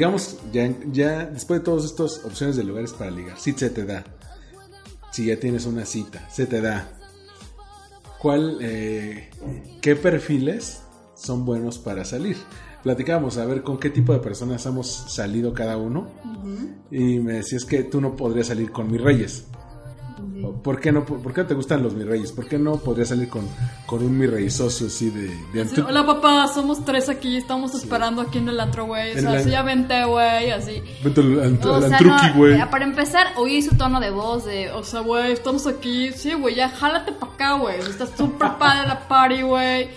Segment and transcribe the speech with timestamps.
[0.00, 3.84] Digamos, ya, ya después de todas estas opciones de lugares para ligar, sí se te
[3.84, 4.02] da.
[5.12, 6.90] Si ya tienes una cita, se te da.
[8.18, 9.28] ¿Cuál, eh,
[9.82, 10.80] qué perfiles
[11.14, 12.38] son buenos para salir?
[12.82, 16.08] Platicábamos a ver con qué tipo de personas hemos salido cada uno.
[16.90, 19.48] Y me decías que tú no podrías salir con mis reyes.
[20.62, 22.32] ¿Por qué no, por qué no te gustan los mis reyes?
[22.32, 23.46] ¿Por qué no podrías salir con,
[23.86, 27.74] con un mi rey socio así de, de Sí, Hola papá, somos tres aquí, estamos
[27.74, 29.16] esperando aquí en el antro, güey.
[29.16, 30.82] O sea, así ya vente, güey, así.
[31.04, 32.60] Vete al, ant- O al sea, antruqui, no, güey.
[32.60, 36.12] eh, para empezar, oí su tono de voz de, o sea, güey, estamos aquí.
[36.12, 37.78] Sí, güey, ya jálate pa' acá, güey.
[37.80, 39.88] Está súper padre la party, güey.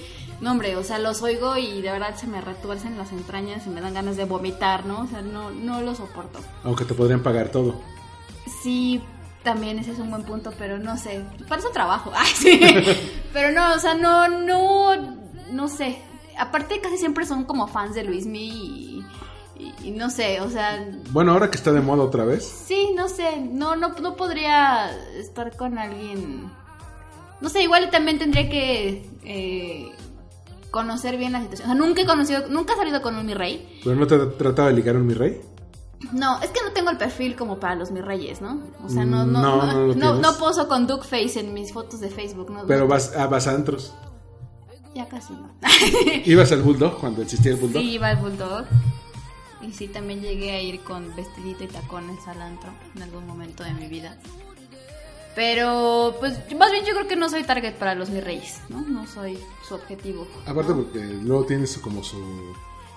[0.42, 3.70] No, hombre, o sea, los oigo y de verdad se me retuercen las entrañas y
[3.70, 5.02] me dan ganas de vomitar, ¿no?
[5.04, 6.40] O sea, no, no lo soporto.
[6.66, 7.76] Aunque te podrían pagar todo.
[8.62, 9.02] Sí,
[9.44, 11.22] también ese es un buen punto, pero no sé.
[11.48, 12.12] Para eso trabajo.
[12.16, 12.60] Ay, sí.
[13.34, 14.96] pero no, o sea, no, no,
[15.52, 15.98] no sé.
[16.38, 19.06] Aparte casi siempre son como fans de Luismi y,
[19.60, 22.44] y, y no sé, o sea, Bueno, ahora que está de moda otra vez.
[22.66, 26.50] sí, no sé, no, no, no podría estar con alguien.
[27.40, 29.92] No sé, igual también tendría que eh,
[30.72, 31.70] conocer bien la situación.
[31.70, 33.80] O sea, nunca he conocido, nunca he salido con un mi rey.
[33.84, 35.42] Pero no te trataba de ligar un mi rey.
[36.12, 38.60] No, es que no tengo el perfil como para los mis reyes, ¿no?
[38.84, 42.10] O sea, no, no, no, no, no no, poso con Duckface en mis fotos de
[42.10, 42.66] Facebook, ¿no?
[42.68, 43.94] Pero vas a, vas a antros.
[44.94, 45.50] Ya casi no.
[46.26, 47.82] Ibas al Bulldog cuando existía el Bulldog.
[47.82, 48.66] sí, iba al Bulldog.
[49.62, 53.64] Y sí, también llegué a ir con vestidito y tacones al antro en algún momento
[53.64, 54.18] de mi vida.
[55.36, 58.82] Pero, pues, más bien yo creo que no soy target para los mis reyes, ¿no?
[58.82, 60.28] No soy su objetivo.
[60.46, 62.18] Aparte porque luego tienes como su,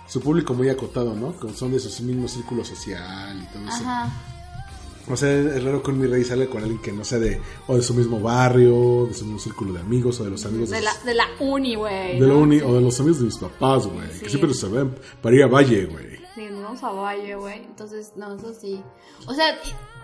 [0.06, 1.38] su público muy acotado, ¿no?
[1.38, 3.82] Que Son de su mismo círculo social y todo eso.
[3.84, 4.10] Ajá.
[5.08, 7.40] O sea, es raro que un mi rey sale con alguien que no sea de
[7.68, 10.70] o de su mismo barrio, de su mismo círculo de amigos o de los amigos
[10.70, 12.18] De la, de la uni, güey.
[12.18, 12.64] de la uni Sí.
[12.66, 14.08] o de los amigos de mis papás, güey.
[14.12, 14.20] Sí.
[14.20, 16.16] Que siempre se ven para ir a Valle, güey.
[16.34, 17.54] Sí, nos vamos a Valle, güey.
[17.64, 18.82] Entonces, no, eso sí.
[19.28, 19.46] O sea,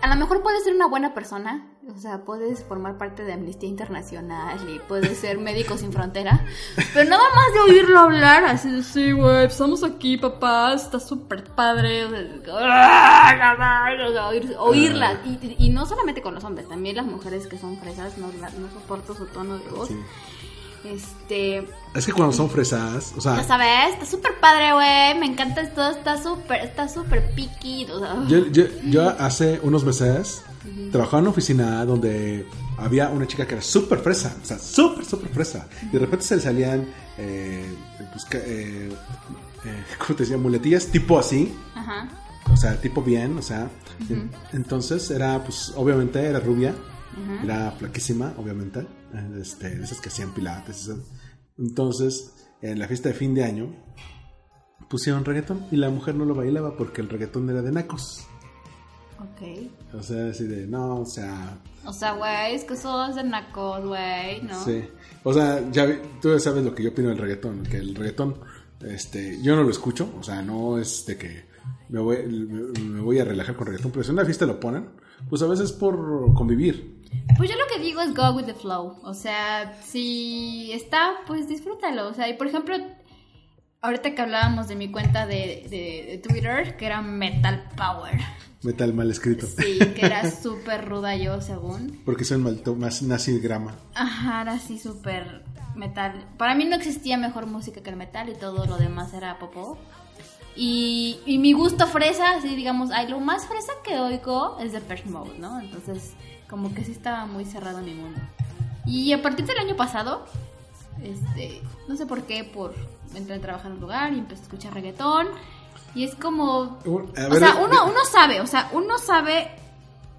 [0.01, 1.69] a lo mejor puedes ser una buena persona.
[1.85, 6.45] O sea, puedes formar parte de Amnistía Internacional y puedes ser Médicos Sin Frontera.
[6.93, 11.43] Pero nada más de oírlo hablar, así de, sí, güey, estamos aquí, papá, está súper
[11.43, 12.05] padre.
[12.05, 12.35] O sea,
[14.13, 15.19] sea, oír- oírla.
[15.57, 19.13] Y, no solamente con los hombres, también las mujeres que son fresas, no, no soporto
[19.13, 19.89] su tono de voz.
[19.89, 19.99] Sí.
[20.85, 25.19] Este, Es que cuando son fresas, o sea, ya sabes, está súper padre, güey.
[25.19, 27.85] Me encanta esto, está súper, está súper piqui.
[27.91, 30.43] O sea, Yo, yo, yo hace unos meses
[30.91, 32.45] trabajaba en una oficina donde
[32.77, 35.67] había una chica que era súper fresa, o sea, súper, súper fresa.
[35.83, 37.65] Y de repente se le salían, eh,
[38.11, 38.89] pues, eh,
[39.65, 40.37] eh, ¿cómo te decía?
[40.37, 42.09] Muletillas tipo así, Ajá.
[42.51, 43.69] o sea, tipo bien, o sea.
[44.09, 46.73] en- Entonces era, pues, obviamente era rubia,
[47.43, 48.85] era flaquísima, obviamente,
[49.39, 50.81] este, de esas que hacían pilates.
[50.83, 50.97] esas.
[51.59, 53.67] Entonces, en la fiesta de fin de año,
[54.89, 58.25] pusieron reggaetón y la mujer no lo bailaba porque el reggaetón era de nacos.
[59.23, 59.97] Ok.
[59.97, 63.85] O sea, así de, no, o sea, O sea, güey, es que sos de nacos,
[63.85, 64.63] güey, ¿no?
[64.63, 64.83] sí.
[65.23, 65.87] O sea, ya
[66.21, 68.35] tú ya sabes lo que yo opino del reggaetón, que el reggaetón,
[68.85, 71.45] este, yo no lo escucho, o sea, no es de que
[71.89, 74.59] me voy, me, me voy a relajar con reggaetón, pero si en una fiesta lo
[74.59, 74.89] ponen,
[75.29, 77.01] pues a veces por convivir.
[77.37, 78.97] Pues yo lo que digo es go with the flow.
[79.03, 82.09] O sea, si está, pues disfrútalo.
[82.09, 82.75] O sea, y por ejemplo,
[83.83, 88.19] ahorita que hablábamos de mi cuenta de, de- de Twitter, que era Metal Power.
[88.63, 89.45] Metal mal escrito.
[89.45, 92.01] Sí, que era súper ruda yo, según.
[92.05, 93.75] Porque soy malto, más nazi grama.
[93.93, 95.43] Ajá, era así súper
[95.75, 96.25] metal.
[96.37, 99.77] Para mí no existía mejor música que el metal y todo lo demás era popó.
[100.55, 105.09] Y, y mi gusto fresa, así digamos, ay, lo más fresa que oigo es Depeche
[105.09, 105.59] Mode, ¿no?
[105.59, 106.13] Entonces,
[106.49, 108.19] como que sí estaba muy cerrado en mi mundo.
[108.85, 110.25] Y a partir del año pasado,
[111.01, 112.73] este, no sé por qué, por
[113.15, 115.27] entré a trabajar en un lugar y empecé a escuchar reggaetón.
[115.95, 116.79] Y es como,
[117.17, 119.51] A o sea, eh, uno, uno sabe, o sea, uno sabe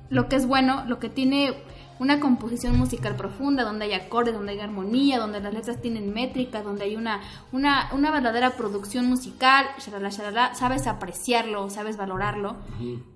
[0.09, 1.55] lo que es bueno, lo que tiene
[1.99, 6.63] una composición musical profunda, donde hay acordes, donde hay armonía, donde las letras tienen métrica,
[6.63, 7.21] donde hay una,
[7.53, 12.57] una, una verdadera producción musical, shalala, shalala, sabes apreciarlo, sabes valorarlo,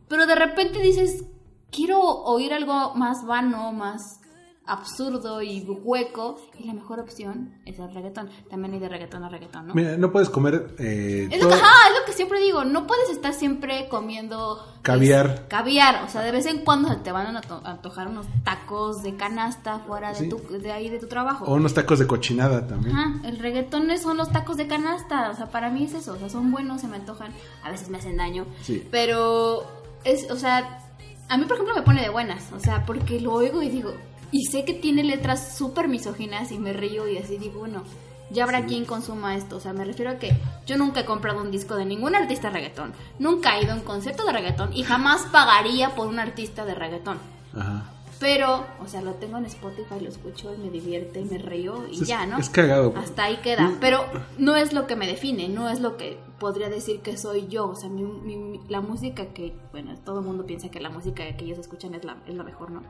[0.09, 1.25] pero de repente dices,
[1.71, 4.21] quiero oír algo más vano, más
[4.69, 8.29] absurdo y hueco y la mejor opción es el reggaetón.
[8.51, 9.75] También hay de reggaetón a reggaetón, ¿no?
[9.75, 12.87] Mira, no puedes comer eh, Es lo, que, ajá, es lo que siempre digo, no
[12.87, 15.27] puedes estar siempre comiendo Caviar.
[15.31, 19.03] es- caviar, o sea, de vez en cuando te van a anto- antojar unos tacos
[19.03, 21.45] de canasta fuera de, tu, de ahí de tu trabajo.
[21.47, 22.95] o unos tacos de cochinada también.
[22.97, 26.17] Ajá, el reggaetón son los tacos de canasta, o sea, para mí es eso, o
[26.19, 27.33] sea, son buenos, se me antojan,
[27.65, 28.87] a veces me hacen daño, Sí.
[28.91, 29.65] pero
[30.05, 30.85] es, o sea,
[31.29, 33.93] a mí por ejemplo me pone de buenas, o sea, porque lo oigo y digo,
[34.31, 37.85] y sé que tiene letras súper misóginas y me río y así digo, bueno,
[38.31, 40.37] ya habrá quien consuma esto, o sea, me refiero a que
[40.67, 43.83] yo nunca he comprado un disco de ningún artista reggaetón, nunca he ido a un
[43.83, 47.19] concierto de reggaetón y jamás pagaría por un artista de reggaetón.
[47.57, 47.85] Ajá.
[48.21, 51.87] Pero, o sea, lo tengo en Spotify, lo escucho y me divierte y me río
[51.89, 52.39] y Es- ya, ¿no?
[52.39, 52.93] es cagado.
[52.97, 53.63] Hasta ahí queda.
[53.69, 53.77] Mm.
[53.81, 54.05] Pero
[54.39, 57.69] no es lo que me define, no es lo que podría decir que soy yo.
[57.69, 60.91] O sea, mi- mi- mi- la música que, bueno, todo el mundo piensa que la
[60.91, 62.83] música que ellos escuchan es la, es la mejor, ¿no?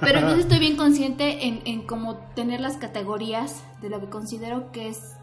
[0.00, 4.72] Pero sí estoy bien consciente en, en cómo tener las categorías de lo que considero
[4.72, 5.16] que es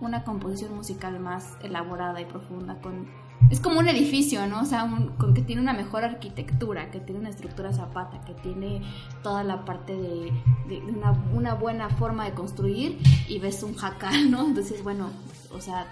[0.00, 3.08] una composición musical más elaborada y profunda con
[3.50, 4.62] es como un edificio, ¿no?
[4.62, 8.34] O sea, un- con que tiene una mejor arquitectura, que tiene una estructura zapata, que
[8.34, 8.82] tiene
[9.22, 10.32] toda la parte de,
[10.68, 12.98] de una, una buena forma de construir
[13.28, 14.46] y ves un jacal, ¿no?
[14.46, 15.10] Entonces, bueno,
[15.52, 15.86] o sea,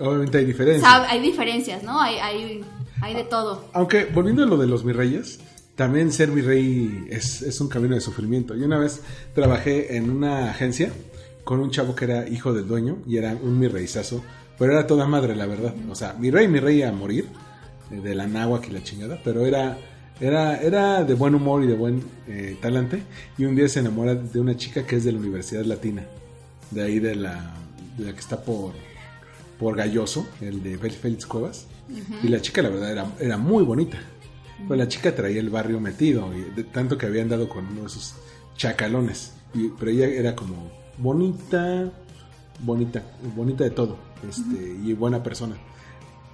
[0.00, 0.90] Obviamente hay diferencias.
[1.08, 2.00] hay diferencias, ¿no?
[2.00, 2.64] Hay, hay,
[3.02, 3.64] hay de todo.
[3.74, 5.38] Aunque, volviendo a lo de los mis reyes,
[5.76, 8.54] también ser mi rey es, es un camino de sufrimiento.
[8.54, 9.02] Yo una vez
[9.34, 10.90] trabajé en una agencia
[11.44, 14.22] con un chavo que era hijo del dueño y era un mi reizazo,
[14.58, 15.74] pero era toda madre, la verdad.
[15.90, 17.26] O sea, mi rey, mi rey a morir,
[17.90, 19.76] eh, de la náhuatl y la chingada, pero era,
[20.20, 23.02] era, era de buen humor y de buen eh, talante.
[23.38, 26.04] Y un día se enamora de una chica que es de la Universidad Latina,
[26.70, 27.54] de ahí de la,
[27.98, 28.72] de la que está por,
[29.58, 31.66] por Galloso, el de Félix Cuevas.
[32.22, 33.98] Y la chica, la verdad, era, era muy bonita.
[34.68, 37.80] Pues la chica traía el barrio metido, y de tanto que habían dado con uno
[37.80, 38.14] de esos
[38.56, 39.32] chacalones.
[39.54, 41.90] Y- pero ella era como bonita,
[42.60, 43.02] bonita,
[43.34, 43.96] bonita de todo,
[44.28, 45.56] este, y buena persona.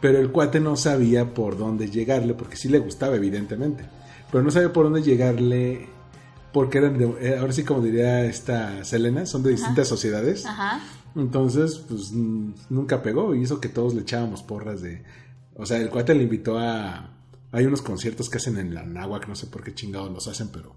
[0.01, 3.85] Pero el cuate no sabía por dónde llegarle, porque sí le gustaba, evidentemente.
[4.31, 5.89] Pero no sabía por dónde llegarle,
[6.53, 10.47] porque eran de, eh, ahora sí como diría esta Selena, son de distintas sociedades.
[10.47, 10.81] Ajá.
[11.17, 15.03] Entonces, pues nunca pegó y hizo que todos le echábamos porras de...
[15.57, 17.11] O sea, el cuate le invitó a...
[17.51, 20.49] Hay unos conciertos que hacen en la Náhuac, no sé por qué chingados los hacen,
[20.53, 20.75] pero...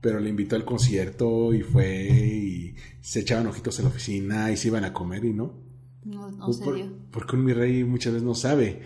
[0.00, 4.56] Pero le invitó al concierto y fue y se echaban ojitos en la oficina y
[4.56, 5.52] se iban a comer y no.
[6.04, 6.86] No, no Pues se por- dio.
[7.10, 8.80] porque un mi rey muchas veces no sabe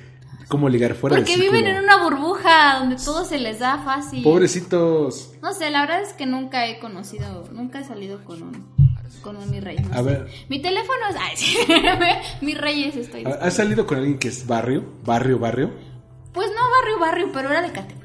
[0.49, 4.25] cómo ligar fuera Porque del viven en una burbuja donde todo se les da fácil.
[4.25, 5.33] Pobrecitos.
[5.41, 8.75] No sé, la verdad es que nunca he conocido, nunca he salido con un
[9.23, 9.77] con un mi rey.
[9.79, 10.03] no A sé.
[10.03, 10.27] ver.
[10.49, 11.17] Mi teléfono es.
[11.21, 11.57] Ay, sí.
[12.45, 13.25] mi rey es estoy.
[13.25, 14.85] ¿Ha- ¿Has salido con alguien que es barrio?
[15.05, 15.71] ¿Barrio, barrio?
[16.33, 18.04] Pues no barrio, barrio, pero era de Catepec.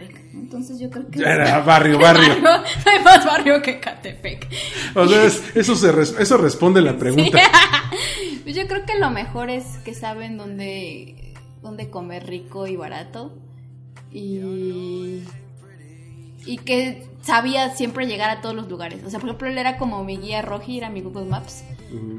[0.49, 1.19] Entonces yo creo que.
[1.19, 2.33] Era barrio, barrio.
[2.85, 4.47] Hay más barrio que Catepec.
[4.95, 7.37] O sea, es- eso, se res- eso responde la pregunta.
[8.43, 13.37] Pues yo creo que lo mejor es que saben dónde, dónde comer rico y barato.
[14.11, 15.21] Y.
[16.49, 19.03] Y que sabía siempre llegar a todos los lugares.
[19.05, 21.63] O sea, por ejemplo, él era como mi guía roji, era mi Google Maps.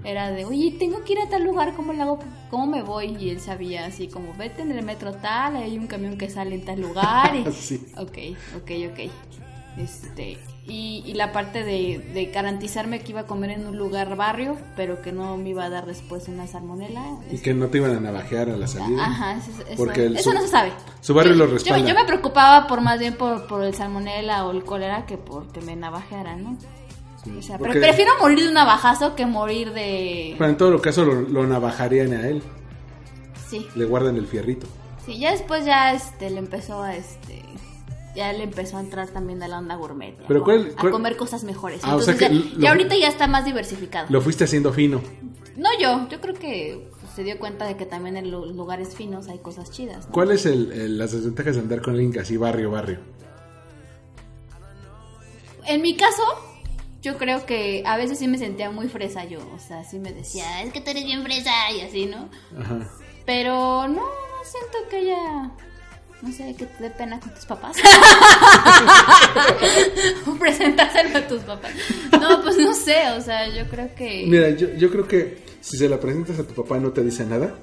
[0.05, 2.19] Era de, oye, tengo que ir a tal lugar, ¿cómo le hago?
[2.51, 3.17] ¿Cómo me voy?
[3.21, 6.57] Y él sabía así como, vete en el metro tal, hay un camión que sale
[6.57, 7.35] en tal lugar.
[7.37, 7.87] Y, Sí.
[7.97, 8.19] Ok,
[8.57, 9.11] ok, ok.
[9.77, 10.37] Este,
[10.67, 14.57] y, y la parte de, de garantizarme que iba a comer en un lugar barrio,
[14.77, 17.03] pero que no me iba a dar después una salmonela.
[17.31, 19.05] Y que no te iban a navajear a la salida.
[19.07, 20.73] Ajá, eso, eso- Porque el- eso su- no se sabe.
[21.01, 21.89] su barrio Yo- lo respalda.
[21.89, 25.61] Yo, me preocupaba por más bien por, por el salmonela o el cólera que porque
[25.61, 26.59] me navajearan, ¿no?
[27.39, 30.35] O sea, pero prefiero morir de un navajazo que morir de...
[30.39, 32.43] Pero en todo caso lo, lo navajarían a él.
[33.49, 34.67] Sí, Le guardan el fierrito.
[35.05, 36.97] sí, ya después ya este, le empezó a...
[36.97, 37.43] este
[38.17, 40.17] ya le empezó a entrar también a la onda gourmet.
[40.19, 40.45] ya, Pero.
[40.45, 41.81] ¿cuál- a comer cosas mejores.
[41.85, 44.07] Ah, o sea Entonces que ya, lo- ya ahorita ya está más diversificado.
[44.11, 45.01] Lo fuiste haciendo fino.
[45.57, 48.95] No yo, yo creo que pues, se dio cuenta de que también en los lugares
[48.95, 50.07] finos hay cosas chidas.
[50.07, 50.13] ¿no?
[50.13, 52.99] ¿Cuáles el- las desventajas de andar con alguien así barrio, barrio?
[55.67, 56.23] En mi caso,
[57.03, 59.41] yo creo que a veces sí me sentía muy fresa yo.
[59.55, 62.29] O sea, sí me decía, es que tú eres bien fresa y así, ¿no?
[62.59, 62.89] Ajá.
[63.27, 65.51] Pero no, no siento que haya.
[66.23, 67.77] No sé, que te dé pena con tus papás.
[70.27, 71.73] o presentárselo a tus papás.
[72.13, 74.27] No, pues no sé, o sea, yo creo que.
[74.29, 77.25] Mira, yo, yo creo que si se la presentas a tu papá no te dice
[77.25, 77.55] nada,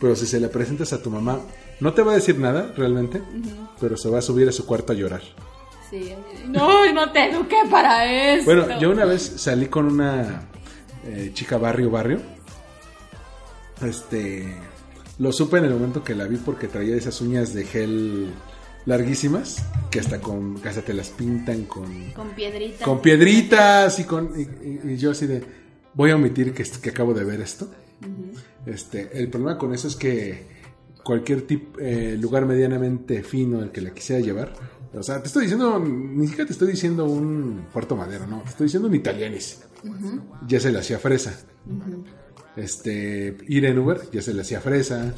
[0.00, 1.40] pero si se la presentas a tu mamá
[1.80, 3.22] no te va a decir nada realmente,
[3.80, 5.22] pero se va a subir a su cuarto a llorar.
[5.90, 6.12] Sí,
[6.46, 8.44] no, no te eduqué para eso.
[8.44, 10.42] Bueno, yo una vez salí con una
[11.06, 12.20] eh, chica barrio, barrio.
[13.82, 14.54] Este.
[15.18, 18.28] Lo supe en el momento que la vi porque traía esas uñas de gel
[18.86, 22.84] larguísimas que hasta con que hasta te las pintan con Con piedrita.
[22.84, 25.42] con piedritas y con y, y- y yo así de
[25.94, 27.68] voy a omitir que, que acabo de ver esto.
[28.66, 30.46] Este, el problema con eso es que
[31.02, 34.52] cualquier tip, eh, lugar medianamente fino al que la quisiera llevar,
[34.94, 38.50] o sea, te estoy diciendo, ni siquiera te estoy diciendo un Puerto Madero, no, te
[38.50, 39.60] estoy diciendo un italianis.
[40.46, 41.38] Ya se le hacía fresa.
[42.58, 45.12] Este, ir en Uber, ya se le hacía fresa.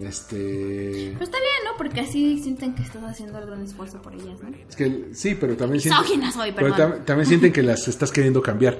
[0.00, 1.76] Este, Pero está bien, ¿no?
[1.76, 4.48] Porque así sienten que estás haciendo el gran esfuerzo por ellas, ¿no?
[4.68, 8.40] es que sí, pero también sienten, soy, pero tam- también sienten que las estás queriendo
[8.42, 8.78] cambiar.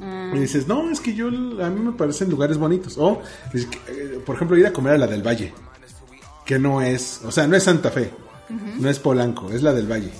[0.00, 2.98] Ah, Y dices, no, es que yo, a mí me parecen lugares bonitos.
[2.98, 3.22] O,
[3.54, 5.52] es que, eh, por ejemplo, ir a comer a la del Valle,
[6.44, 8.10] que no es, o sea, no es Santa Fe,
[8.80, 10.10] no es Polanco, es la del Valle.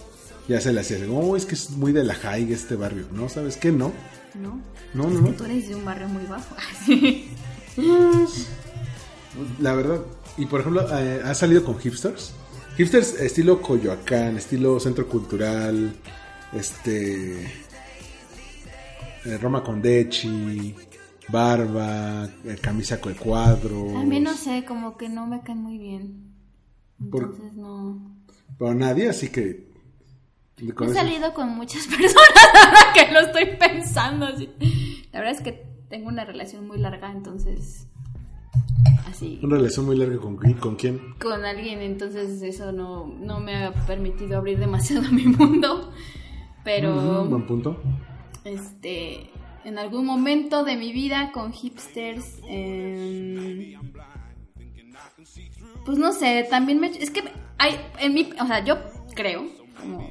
[0.48, 3.06] Ya se la hacía, oh, es que es muy de la high este barrio.
[3.12, 3.72] No, ¿sabes qué?
[3.72, 3.92] No,
[4.36, 4.60] ¿no?
[4.94, 5.28] no, no, no.
[5.30, 6.54] Tú eres de un barrio muy bajo.
[6.94, 7.28] Sí.
[9.60, 10.00] La verdad.
[10.38, 12.32] Y por ejemplo, eh, ¿has salido con hipsters?
[12.76, 15.94] Hipsters estilo Coyoacán, estilo Centro Cultural,
[16.54, 17.42] este.
[19.24, 20.74] eh, Roma Condeci,
[21.28, 23.94] barba, eh, camisa con cuadros.
[23.96, 26.32] Al menos sé, como que no me caen muy bien.
[27.10, 28.16] Por- Entonces no.
[28.58, 29.65] Pero nadie, así que.
[30.58, 34.26] He salido con muchas personas ahora que lo estoy pensando.
[34.26, 34.48] así.
[35.12, 35.52] La verdad es que
[35.88, 37.86] tengo una relación muy larga, entonces.
[39.06, 39.38] Así.
[39.42, 41.14] Una relación muy larga con, con quién.
[41.20, 45.92] Con alguien, entonces eso no, no me ha permitido abrir demasiado mi mundo.
[46.64, 46.96] Pero.
[46.96, 47.80] Ujú, buen punto.
[48.44, 49.30] este
[49.64, 53.74] en algún momento de mi vida con hipsters em,
[55.84, 57.24] pues no sé también me es que
[57.58, 58.76] hay en mi o sea yo
[59.16, 59.44] creo
[59.80, 60.08] como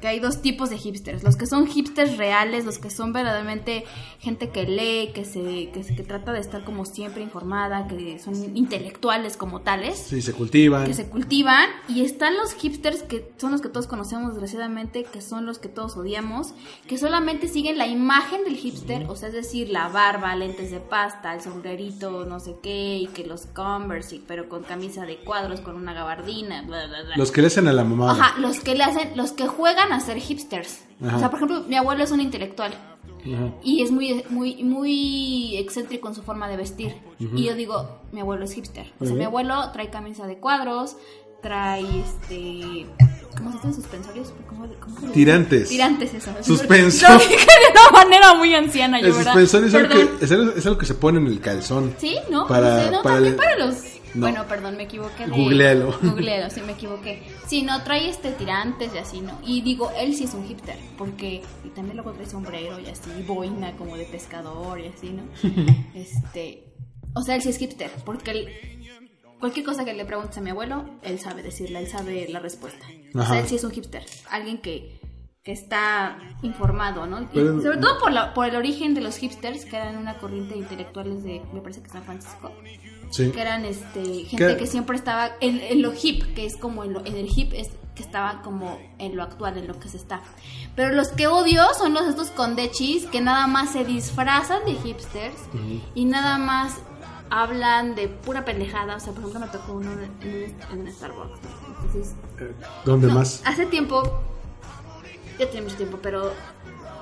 [0.00, 3.84] que hay dos tipos de hipsters los que son hipsters reales los que son verdaderamente
[4.20, 8.18] gente que lee que se que, se- que trata de estar como siempre informada que
[8.18, 10.84] son intelectuales como tales Sí, se cultivan.
[10.86, 15.20] que se cultivan y están los hipsters que son los que todos conocemos desgraciadamente, que
[15.22, 16.54] son los que todos odiamos,
[16.86, 20.80] que solamente siguen la imagen del hipster, o sea, es decir, la barba, lentes de
[20.80, 25.60] pasta, el sombrerito, no sé qué, y que los Converse, pero con camisa de cuadros,
[25.60, 27.16] con una gabardina, bla, bla, bla.
[27.16, 28.12] Los que le hacen a la mamá.
[28.12, 30.80] Ajá, los que le hacen, los que juegan a ser hipsters.
[31.04, 31.16] Ajá.
[31.16, 32.72] O sea, por ejemplo, mi abuelo es un intelectual
[33.26, 33.52] Ajá.
[33.62, 38.20] y es muy muy muy excéntrico en su forma de vestir y yo digo mi
[38.20, 40.96] abuelo es hipster o sea mi abuelo trae camisa de cuadros
[41.42, 42.86] trae este
[43.36, 45.14] cómo se dicen suspensorios ¿Cómo, cómo se le dice?
[45.14, 45.68] Tirantes.
[45.70, 47.10] tirantes eso Suspensor.
[47.10, 50.32] lo dije de una manera muy anciana yo El verdad suspensor es algo, que, es,
[50.32, 51.94] algo, es algo que se pone en el calzón.
[51.98, 52.46] Sí, ¿no?
[52.46, 53.74] Para- No sé, no, para el- para los...
[54.14, 54.20] No.
[54.20, 55.26] Bueno, perdón, me equivoqué.
[55.26, 55.32] De...
[55.32, 55.98] Googlealo.
[56.02, 57.22] Googlealo, sí, me equivoqué.
[57.46, 59.38] Sí, no, trae este tirantes y así, ¿no?
[59.44, 61.42] Y digo, él sí es un hipster, porque...
[61.64, 65.24] Y también luego trae sombrero y así, boina como de pescador y así, ¿no?
[65.94, 66.72] este...
[67.14, 68.48] O sea, él sí es hipster, porque él...
[69.40, 72.86] Cualquier cosa que le preguntes a mi abuelo, él sabe decirla, él sabe la respuesta.
[73.14, 74.02] O sea, él sí es un hipster.
[74.30, 74.98] Alguien que,
[75.42, 77.28] que está informado, ¿no?
[77.32, 80.54] Pero- sobre todo por, la, por el origen de los hipsters, que eran una corriente
[80.54, 82.52] de intelectuales de, me parece que San Francisco,
[83.14, 83.30] Sí.
[83.30, 84.56] que eran este, gente ¿Qué?
[84.56, 87.52] que siempre estaba en, en lo hip, que es como en, lo- en el hip,
[87.54, 90.20] es que estaba como en lo actual, en lo que se está.
[90.74, 95.36] Pero los que odio son los estos condechis que nada más se disfrazan de hipsters
[95.94, 96.74] y nada más
[97.30, 98.96] hablan de pura pendejada.
[98.96, 99.90] O sea, por ejemplo, me tocó uno
[100.22, 101.38] en, en, Starbucks.
[101.68, 102.14] Entonces,
[102.84, 103.42] ¿Dónde no, más?
[103.44, 104.02] Hace tiempo,
[105.38, 106.32] ya tiene mucho tiempo, pero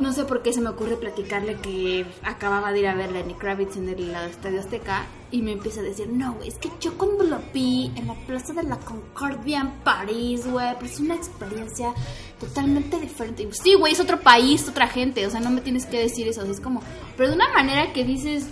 [0.02, 3.12] no sé por qué se me ocurre platicarle que acababa de ir a ver a
[3.12, 6.68] Lenny Kravitz en el Estadio Azteca y me empieza a decir, no, güey, es que
[6.80, 11.00] yo cuando lo vi en la Plaza de la Concordia en París, güey, pues es
[11.00, 11.94] una experiencia
[12.38, 13.42] totalmente diferente.
[13.44, 15.98] Y yo, sí, güey, es otro país, otra gente, o sea, no me tienes que
[15.98, 16.82] decir eso, es como,
[17.16, 18.46] pero de una manera que dices...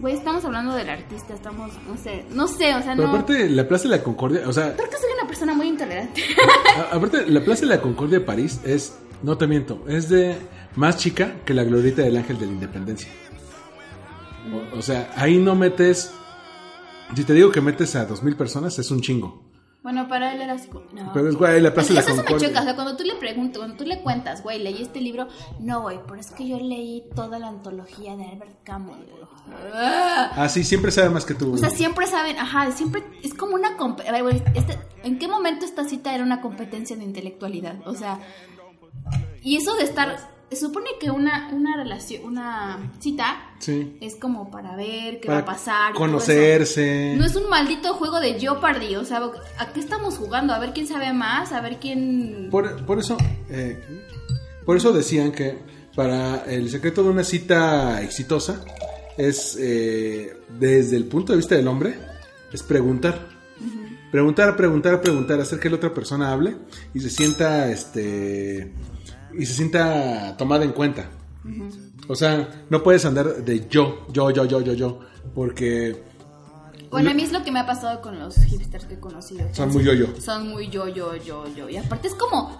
[0.00, 3.10] Güey, estamos hablando del artista, estamos, no sé, no sé, o sea, Pero no...
[3.10, 6.24] aparte, la Plaza de la Concordia, o sea, Creo que soy una persona muy intolerante.
[6.76, 10.36] a- aparte, la Plaza de la Concordia de París es, no te miento, es de
[10.76, 13.10] más chica que la glorieta del Ángel de la Independencia.
[14.74, 16.12] O, o sea, ahí no metes,
[17.14, 19.50] si te digo que metes a dos mil personas, es un chingo.
[19.82, 21.12] Bueno, para él era así como, no.
[21.12, 23.16] Pero es, güey, la Plaza de la Eso me choca, o sea, cuando tú le
[23.16, 25.26] preguntas, cuando tú le cuentas, güey, leí este libro,
[25.58, 28.96] no, güey, pero es que yo leí toda la antología de Albert Camus.
[29.74, 30.48] "Ah".
[30.48, 31.54] Sí, siempre sabe más que tú.
[31.54, 35.26] O sea, siempre saben, ajá, siempre es como una a ver, güey, este- ¿en qué
[35.26, 37.76] momento esta cita era una competencia de intelectualidad?
[37.84, 38.20] O sea,
[39.42, 40.16] y eso de estar,
[40.56, 43.96] se supone que una, una relación, una cita Sí.
[44.00, 45.94] es como para ver qué Para va a pasar.
[45.94, 47.14] conocerse.
[47.16, 49.22] No es un maldito juego de Jeopardy, o sea,
[49.58, 50.52] ¿a qué estamos jugando?
[50.52, 52.48] A ver quién sabe más, a ver quién...
[52.50, 53.16] Por, por eso,
[53.50, 53.78] eh,
[54.66, 55.58] por eso decían que
[55.94, 58.64] para el secreto de una cita exitosa
[59.16, 61.94] es eh, desde el punto de vista del hombre
[62.52, 63.28] es preguntar.
[64.10, 66.56] preguntar, preguntar, preguntar, hacer que la otra persona hable
[66.94, 68.72] y se sienta, este,
[69.38, 71.10] y se sienta tomada en cuenta.
[72.08, 75.00] O sea, no puedes andar de yo, yo, yo, yo, yo, yo,
[75.34, 76.04] porque
[76.90, 79.48] Bueno, a mí es lo que me ha pasado con los hipsters que he conocido.
[79.52, 80.06] son muy yo, yo.
[80.20, 81.68] Son muy yo, yo, yo, yo.
[81.68, 82.58] Y aparte es como...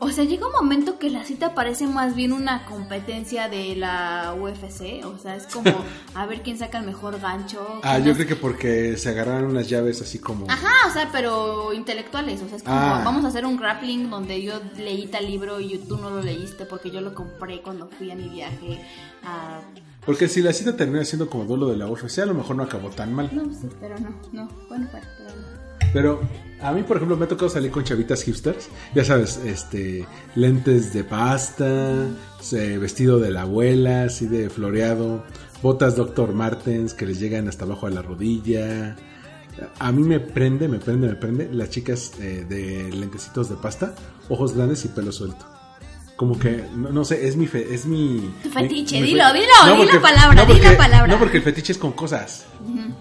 [0.00, 4.32] O sea, llega un momento que la cita parece más bien una competencia de la
[4.38, 5.04] UFC.
[5.04, 5.72] O sea, es como
[6.14, 7.80] a ver quién saca el mejor gancho.
[7.82, 10.48] Ah, yo creo que porque se agarraron unas llaves así como...
[10.48, 12.40] Ajá, o sea, pero intelectuales.
[12.42, 13.02] O sea, es como Ah.
[13.04, 16.64] vamos a hacer un grappling donde yo leí tal libro y tú no lo leíste
[16.64, 18.80] porque yo lo compré cuando fui a mi viaje
[19.24, 19.60] a...
[20.06, 22.62] Porque si la cita termina siendo como duelo de la UFC, a lo mejor no
[22.62, 23.28] acabó tan mal.
[23.32, 24.48] No, sí, pero no, no.
[24.68, 25.57] Bueno, bueno, pero no.
[25.92, 26.20] Pero
[26.60, 28.68] a mí, por ejemplo, me ha tocado salir con chavitas hipsters.
[28.94, 32.06] Ya sabes, este, lentes de pasta,
[32.80, 35.24] vestido de la abuela, así de floreado,
[35.62, 36.32] botas Dr.
[36.32, 38.96] Martens que les llegan hasta abajo de la rodilla.
[39.78, 43.94] A mí me prende, me prende, me prende las chicas eh, de lentecitos de pasta,
[44.28, 45.57] ojos grandes y pelo suelto.
[46.18, 48.34] Como que, no, no sé, es mi fe, es mi...
[48.42, 51.06] Tu fetiche, mi- mi dilo, dilo, di la palabra, di la palabra.
[51.06, 52.44] No, porque el fetiche es con cosas.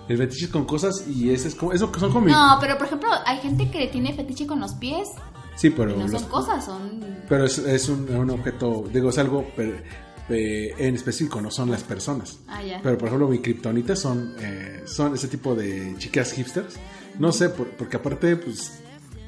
[0.08, 2.28] El fetiche es con cosas y ese es como, eso son como...
[2.28, 5.10] No, pero por ejemplo, hay gente que tiene fetiche con los pies.
[5.56, 5.96] Sí, pero...
[5.96, 7.04] Y no los- son cosas, son...
[7.28, 9.84] Pero es, es un, un objeto, digo, es algo per-
[10.30, 12.38] eh, en específico, no son las personas.
[12.48, 12.80] Ah, ya.
[12.84, 16.76] Pero por ejemplo, mi kriptonita son, eh, son ese tipo de chicas hipsters.
[17.18, 18.80] No sé, por- porque aparte, pues,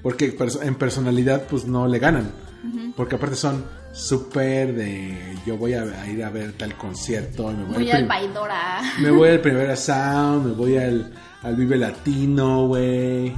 [0.02, 2.32] porque en personalidad, pues no le ganan.
[2.96, 3.64] Porque aparte son
[3.94, 7.48] súper de, yo voy a, ir a ver tal concierto.
[7.52, 8.82] Me voy, al Baidora.
[9.00, 13.34] me voy al Primera Sound, me voy al, al Vive Latino, güey.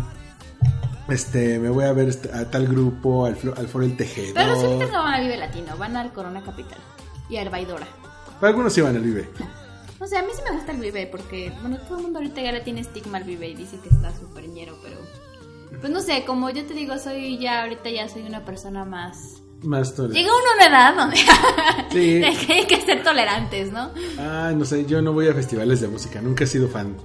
[1.08, 4.34] Este, me voy a ver este- a tal grupo, al, al Foro El Tejedor.
[4.34, 6.78] Pero los hipsters no van al Vive Latino, van al Corona Capital.
[7.30, 7.88] Y al Baidora.
[8.42, 9.30] Algunos iban al Vive.
[10.00, 12.42] No sé, a mí sí me gusta el Vive porque, bueno, todo el mundo ahorita
[12.42, 14.98] ya le tiene estigma al Vive y dice que está súper ñero, pero...
[15.80, 19.42] Pues no sé, como yo te digo, soy ya, ahorita ya soy una persona más...
[19.64, 21.18] Más tole- Llega uno a una edad donde
[21.92, 22.24] Sí.
[22.52, 23.92] hay que ser tolerantes, ¿no?
[24.20, 26.96] Ay, no sé, yo no voy a festivales de música, nunca he sido fan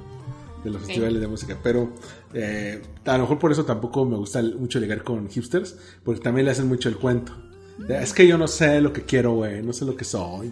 [0.65, 1.93] de los festivales de música, pero
[2.35, 6.47] eh, a lo mejor por eso tampoco me gusta mucho ligar con hipsters, porque también
[6.47, 7.33] le hacen mucho el cuento.
[7.89, 10.51] Es que yo no sé lo que quiero, güey, no sé lo que soy.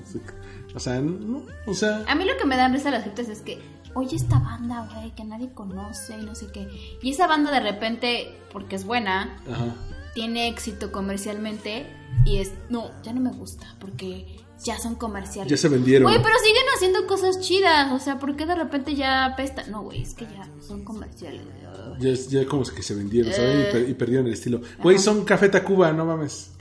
[0.74, 3.28] O sea, no, o sea, A mí lo que me dan risa de las hipsters
[3.30, 3.58] es que,
[3.94, 6.68] oye, esta banda, güey, que nadie conoce y no sé qué.
[7.02, 9.74] Y esa banda de repente, porque es buena, ajá.
[10.14, 11.86] tiene éxito comercialmente
[12.24, 14.26] y es, no, ya no me gusta porque
[14.62, 15.50] ya son comerciales.
[15.50, 16.04] Ya se vendieron.
[16.10, 19.64] Güey, pero siguen haciendo cosas chidas, o sea, ¿por qué de repente ya apesta?
[19.66, 21.42] No, güey, es que ya son comerciales.
[22.00, 23.58] Ya, ya como que se vendieron, ¿saben?
[23.58, 23.68] Y, Eh.
[23.72, 24.60] per- y perdieron el estilo.
[24.82, 26.52] Güey, son Café Tacuba, no mames.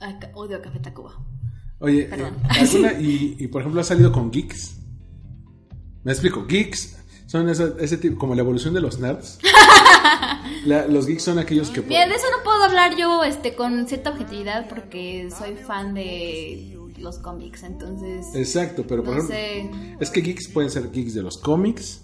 [0.00, 1.12] Ay, odio Café Tacuba.
[1.78, 2.10] Oye, eh,
[2.50, 4.78] ¿alguna- y, y, por ejemplo, ha salido con geeks.
[6.04, 9.38] Me explico, geeks son esa- ese tipo, como la evolución de los nerds.
[10.66, 11.80] La- los geeks son aquellos que...
[11.80, 16.76] Bien, de eso no puedo hablar yo este con cierta objetividad porque soy fan de
[16.98, 19.96] los cómics, entonces Exacto, pero por no ejemplo, sé.
[19.98, 22.02] es que geeks pueden ser geeks de los cómics,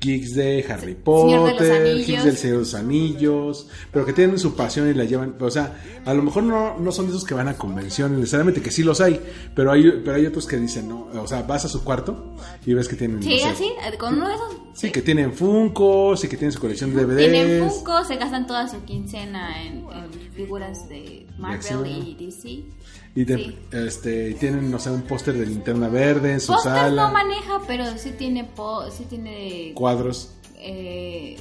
[0.00, 2.06] geeks de Harry de Potter, Anillos.
[2.06, 5.50] geeks del Señor de los Anillos, pero que tienen su pasión y la llevan, o
[5.50, 8.70] sea, a lo mejor no, no son de esos que van a convenciones, necesariamente que
[8.70, 9.20] sí los hay,
[9.54, 12.34] pero hay, pero hay otros que dicen, no, o sea, vas a su cuarto
[12.64, 13.22] y ves que tienen...
[13.22, 14.56] Sí, no así, eh, con uno de esos.
[14.74, 17.18] Sí, que tienen Funkos y que tienen su colección de DVDs.
[17.18, 22.64] Tienen Funko, se gastan toda su quincena en, en figuras de Marvel y DC.
[23.14, 23.58] Y Sí.
[23.72, 27.06] este, tienen, no sé, un póster de linterna verde en su Póster sala.
[27.08, 30.32] no maneja, pero sí tiene po sí tiene cuadros.
[30.58, 31.36] eh,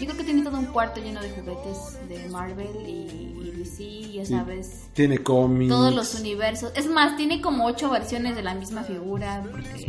[0.00, 4.12] yo creo que tiene todo un cuarto lleno de juguetes de Marvel y, y DC,
[4.12, 4.88] ya sabes.
[4.92, 5.70] Tiene cómics.
[5.70, 6.70] Todos los universos.
[6.74, 9.42] Es más, tiene como ocho versiones de la misma figura.
[9.50, 9.86] Porque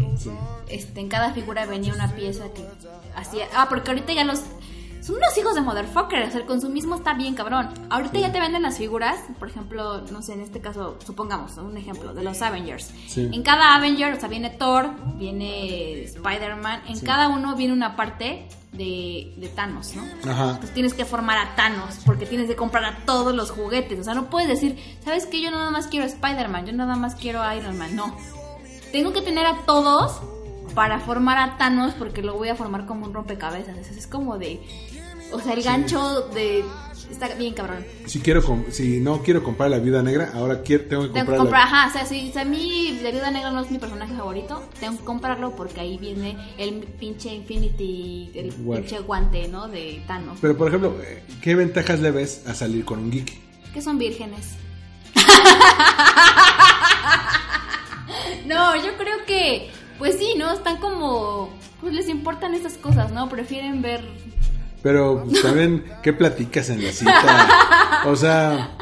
[0.70, 2.64] este, en cada figura venía una pieza que
[3.16, 3.48] hacía.
[3.54, 4.42] Ah, porque ahorita ya los.
[5.08, 6.28] Son unos hijos de motherfucker.
[6.28, 7.70] O sea, el consumismo está bien cabrón.
[7.90, 9.18] Ahorita ya te venden las figuras.
[9.40, 12.92] Por ejemplo, no sé, en este caso, supongamos, un ejemplo, de los Avengers.
[13.08, 13.30] Sí.
[13.32, 16.82] En cada Avenger, o sea, viene Thor, viene Spider-Man.
[16.90, 20.04] En cada uno viene una parte de, de Thanos, ¿no?
[20.30, 20.50] Ajá.
[20.50, 23.98] Entonces tienes que formar a Thanos porque tienes que comprar a todos los juguetes.
[24.00, 25.42] O sea, no puedes decir, ¿sabes qué?
[25.42, 27.96] Yo nada más quiero Spider-Man, yo nada más quiero Iron Man.
[27.96, 28.14] No.
[28.92, 30.20] Tengo que tener a todos
[30.78, 33.78] para formar a Thanos porque lo voy a formar como un rompecabezas.
[33.78, 34.62] Es como de.
[35.32, 36.64] O sea, el gancho de.
[37.12, 37.86] Está bien cabrón.
[38.06, 41.38] Si quiero si no quiero comprar la viuda negra, ahora quiero, tengo que Tengo comprar,
[41.38, 43.72] que comprar, la- ajá, o sea, si, si a mí la Viuda Negra no es
[43.72, 48.82] mi personaje favorito, tengo que comprarlo porque ahí viene el pinche Infinity, el War.
[48.82, 49.70] pinche guante, ¿no?
[49.70, 50.38] De Thanos.
[50.42, 53.34] Pero por ejemplo, eh, ¿qué ventajas le ves a salir con un geek?
[53.74, 54.56] que son vírgenes.
[58.46, 60.52] no, yo creo que, pues sí, ¿no?
[60.52, 61.50] Están como,
[61.82, 63.30] pues les importan esas cosas, ¿no?
[63.30, 64.02] Prefieren ver...
[64.88, 67.50] Pero pues, también, ¿qué platicas en la cita?
[68.06, 68.78] O sea...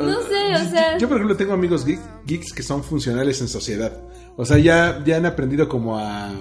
[0.00, 3.48] No sé, o sea- Yo, por ejemplo, tengo amigos geek- geeks que son funcionales en
[3.48, 3.92] sociedad.
[4.38, 6.32] O sea, ya, ya han aprendido como a...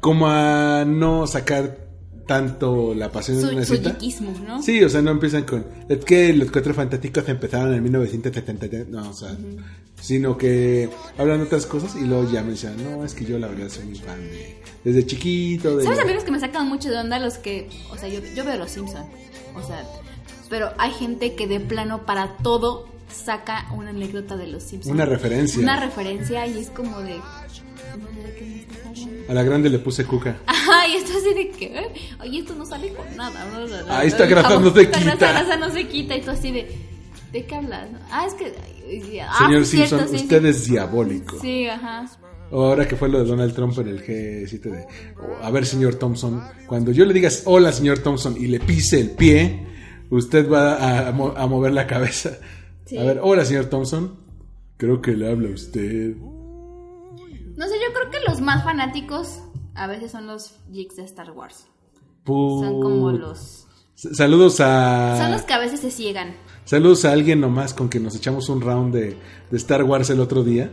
[0.00, 1.88] Como a no sacar
[2.28, 3.96] tanto la pasión Su, una cita.
[4.46, 4.62] ¿no?
[4.62, 5.66] Sí, o sea, no empiezan con...
[5.88, 8.66] Es que los cuatro fantásticos empezaron en 1970.
[8.88, 9.36] No, o sea...
[10.00, 13.36] Sino que hablan de otras cosas y luego ya me dicen, no, es que yo
[13.38, 14.59] la verdad soy muy fan de...
[14.84, 15.84] Desde chiquito, de...
[15.84, 18.56] ¿Sabes amigos que me sacan mucho de onda los que, o sea, yo, yo veo
[18.56, 19.06] los Simpsons,
[19.54, 19.84] o sea,
[20.48, 24.94] pero hay gente que de plano para todo saca una anécdota de los Simpsons.
[24.94, 25.60] Una referencia.
[25.62, 27.16] Una referencia y es como de...
[27.16, 28.20] no.
[29.28, 30.36] A la grande le puse cuca.
[30.46, 33.44] Ajá, y esto así de que, oye, esto no sale con nada.
[33.50, 34.98] bla, bla, Ah, esta grasa no se quita.
[35.00, 36.76] grasa- grasa no se quita y tú así de,
[37.32, 37.88] ¿de qué hablas?
[38.10, 38.52] Ah, es que...
[39.22, 40.24] ah, Señor cierto, Simpson, sí.
[40.24, 41.38] usted es diabólico.
[41.40, 42.06] Sí, ajá.
[42.52, 44.86] O ahora que fue lo de Donald Trump en el G7 de...
[45.42, 49.10] a ver, señor Thompson, cuando yo le digas hola, señor Thompson, y le pise el
[49.12, 49.66] pie,
[50.10, 52.38] usted va a, a mo- a mover la cabeza.
[52.86, 52.98] Sí.
[52.98, 54.18] A ver, hola, señor Thompson.
[54.78, 56.16] Creo que le habla usted.
[56.16, 59.40] No sé, yo creo que los más fanáticos
[59.74, 61.66] a veces son los geeks de Star Wars.
[62.26, 63.66] Son como los...
[63.94, 65.18] Saludos a...
[65.20, 66.34] Son los que a veces se ciegan.
[66.64, 69.16] Saludos a alguien nomás con que nos echamos un round de,
[69.50, 70.70] de Star Wars el otro día.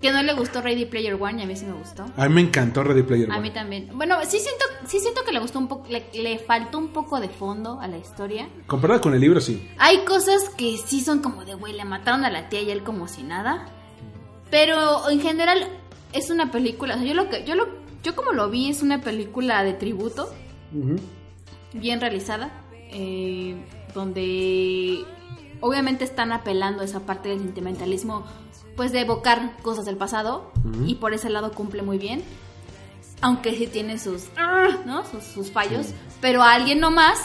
[0.00, 2.04] Que no le gustó Ready Player One y a mí sí me gustó.
[2.16, 3.42] A mí me encantó Ready Player A One.
[3.48, 3.90] mí también.
[3.94, 7.18] Bueno, sí siento, sí siento que le gustó un poco, le, le faltó un poco
[7.18, 8.48] de fondo a la historia.
[8.66, 9.66] Comparado con el libro, sí.
[9.78, 12.82] Hay cosas que sí son como de, güey, le mataron a la tía y él
[12.82, 13.68] como si nada.
[14.50, 15.66] Pero en general
[16.12, 17.66] es una película, o sea, yo lo que, yo lo,
[18.02, 20.30] yo como lo vi es una película de tributo,
[21.72, 22.50] bien realizada,
[22.92, 23.56] eh,
[23.94, 25.04] donde
[25.60, 28.24] obviamente están apelando a esa parte del sentimentalismo,
[28.76, 30.52] pues de evocar cosas del pasado
[30.86, 32.22] y por ese lado cumple muy bien.
[33.22, 34.24] Aunque sí tiene sus,
[34.84, 35.04] ¿no?
[35.10, 35.86] sus, sus fallos,
[36.20, 37.18] pero a alguien nomás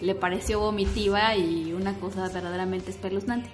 [0.00, 3.48] le pareció vomitiva y una cosa verdaderamente espeluznante.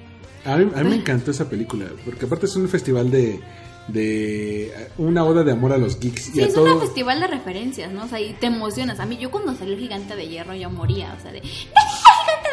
[0.44, 3.40] A mí, a mí me encantó esa película, porque aparte es un festival de,
[3.88, 6.74] de una oda de amor a los geeks y Sí, a es todo.
[6.74, 8.04] un festival de referencias, ¿no?
[8.04, 8.98] O sea, y te emocionas.
[8.98, 11.46] A mí, yo cuando salió el gigante de hierro, yo moría, o sea, de ¡No,
[11.46, 11.72] gigante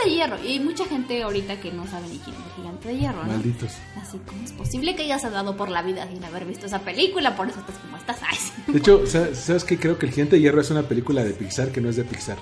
[0.05, 0.37] de hierro!
[0.43, 3.23] Y hay mucha gente ahorita que no sabe ni quién es el gigante de hierro,
[3.23, 3.31] ¿no?
[3.31, 3.71] Malditos.
[4.01, 7.35] Así como es posible que hayas dado por la vida sin haber visto esa película,
[7.35, 8.17] por eso estás como estás.
[8.29, 8.71] Ay, sí.
[8.71, 9.77] De hecho, sa- ¿sabes qué?
[9.77, 12.03] Creo que El Gigante de Hierro es una película de Pixar que no es de
[12.03, 12.37] Pixar.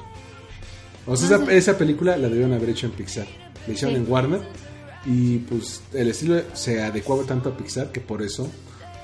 [1.05, 3.27] O sea, esa, esa película la debieron haber hecho en Pixar.
[3.65, 4.01] La hicieron Sí.
[4.03, 4.41] en Warner
[5.05, 8.49] y pues el estilo se adecuaba tanto a Pixar que por eso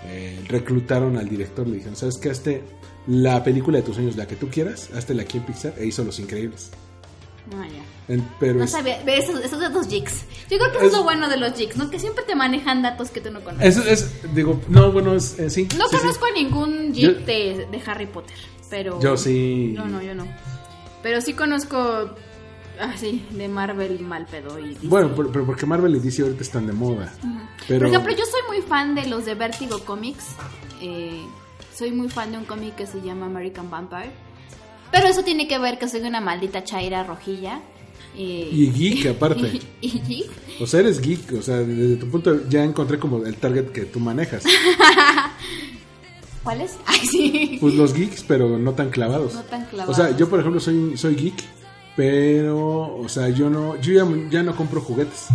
[0.06, 1.66] eh, reclutaron al director.
[1.68, 2.30] Le dijeron, ¿sabes qué?
[2.30, 2.64] Hazte
[3.08, 6.04] la película de tus sueños, la que tú quieras, hazte aquí en Pixar e hizo
[6.04, 6.72] Los Increíbles.
[7.52, 8.24] No, ya.
[8.40, 10.24] Pero No es- sabía, esos, esos de los jigs.
[10.50, 11.90] Yo creo que eso es Es- lo bueno de los jigs, ¿no?
[11.90, 13.78] Que siempre te manejan datos que tú no conoces.
[13.78, 15.68] es, es- digo, no, bueno, es, eh, sí.
[15.78, 16.02] No sí, sí.
[16.02, 18.36] conozco a ningún jig de, de Harry Potter,
[18.70, 19.00] pero...
[19.02, 19.74] Yo sí.
[19.76, 20.26] No, no, yo no.
[21.02, 21.78] Pero sí conozco,
[22.80, 24.88] ah, sí, de Marvel y mal pedo y Disney.
[24.88, 27.14] Bueno, pero, pero porque Marvel y DC ahorita están de moda.
[27.68, 30.28] Pero, Por ejemplo, yo soy muy fan de los de Vertigo Comics.
[30.82, 31.22] Eh,
[31.76, 34.12] soy muy fan de un cómic que se llama American Vampire.
[34.94, 37.60] Pero eso tiene que ver que soy una maldita chaira rojilla.
[38.16, 39.60] Y geek, aparte.
[39.82, 40.32] y, y geek.
[40.62, 43.82] O sea, eres geek, o sea, desde tu punto ya encontré como el target que
[43.86, 44.44] tú manejas.
[46.44, 46.78] ¿Cuál es?
[46.86, 47.58] Ay, sí.
[47.60, 49.34] Pues los geeks, pero no tan clavados.
[49.34, 49.96] No tan O clavados.
[49.96, 51.42] sea, yo por ejemplo soy, soy geek,
[51.96, 55.28] pero, o sea, yo no, yo ya, ya no compro juguetes.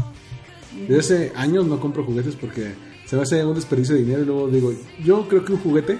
[0.87, 2.75] Desde hace años no compro juguetes porque
[3.07, 5.99] se me hace un desperdicio de dinero y luego digo, yo creo que un juguete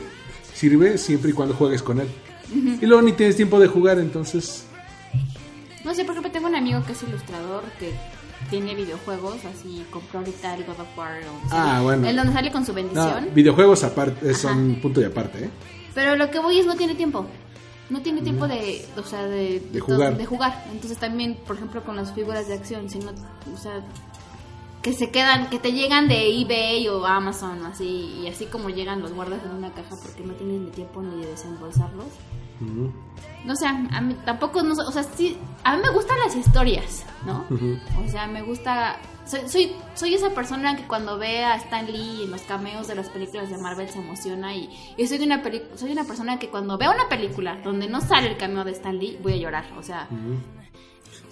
[0.55, 2.07] sirve siempre y cuando juegues con él.
[2.53, 4.65] Y luego ni tienes tiempo de jugar, entonces...
[5.85, 7.93] No sé, por ejemplo, tengo un amigo que es ilustrador que
[8.51, 11.21] tiene videojuegos, así compró ahorita el God of War.
[11.23, 12.07] o- Ah, bueno.
[12.07, 13.29] El donde sale con su No, bendición.
[13.35, 15.51] videojuegos aparte, son punto y aparte, ¿eh?
[15.95, 17.27] Pero lo que voy es no tiene tiempo.
[17.91, 20.17] No tiene tiempo de, o sea, de, De jugar.
[20.17, 20.65] de jugar.
[20.71, 23.81] Entonces también, por ejemplo, con las figuras de acción, si no, o sea,
[24.83, 29.01] que se quedan, que te llegan de eBay o Amazon, así, y así como llegan
[29.01, 32.07] los guardas en una caja porque no tienes ni tiempo ni de desembolsarlos.
[33.45, 37.05] No sé, a mí tampoco, no, o sea, sí, a mí me gustan las historias,
[37.25, 37.45] ¿no?
[38.05, 42.25] O sea, me gusta, soy, soy, soy esa persona que cuando ve a Stan Lee
[42.25, 45.63] en los cameos de las películas de Marvel se emociona y, y soy, una peli-
[45.77, 48.97] soy una persona que cuando veo una película donde no sale el cameo de Stan
[48.99, 50.09] Lee voy a llorar, o sea,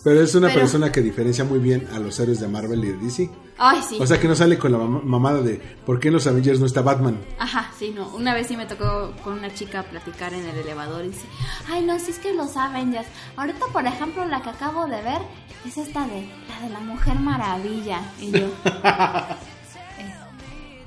[0.07, 2.89] Pero es una Pero- persona que diferencia muy bien a los héroes de Marvel y
[2.93, 3.29] de DC.
[3.59, 3.99] ay sí.
[4.01, 6.61] O sea, que no sale con la mam- mamada de ¿por qué en los Avengers
[6.61, 7.19] no está Batman?
[7.41, 8.07] Ajá, sí, no.
[8.15, 11.27] Una vez sí me tocó con una chica platicar en el elevador y dice,
[11.69, 13.09] ay, no, si es que los Avengers.
[13.37, 15.23] Ahorita, por ejemplo, la que acabo de ver
[15.67, 18.01] es esta de la de la Mujer Maravilla.
[18.21, 18.51] Y yo, "Eh,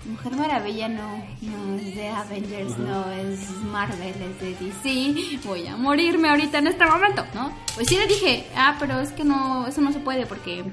[0.10, 5.40] Mujer Maravilla no, no es de Avengers, no es Marvel, es de DC.
[5.48, 7.52] Voy a morirme ahorita en este momento, ¿no?
[7.76, 10.64] Pues sí le dije, ah, pero es que no, eso no se puede porque